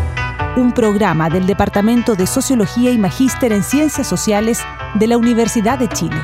Un 0.56 0.72
programa 0.72 1.28
del 1.30 1.46
Departamento 1.46 2.14
de 2.14 2.26
Sociología 2.26 2.90
y 2.90 2.98
Magíster 2.98 3.52
en 3.52 3.62
Ciencias 3.62 4.06
Sociales 4.06 4.60
de 4.94 5.06
la 5.06 5.16
Universidad 5.16 5.78
de 5.78 5.88
Chile. 5.88 6.16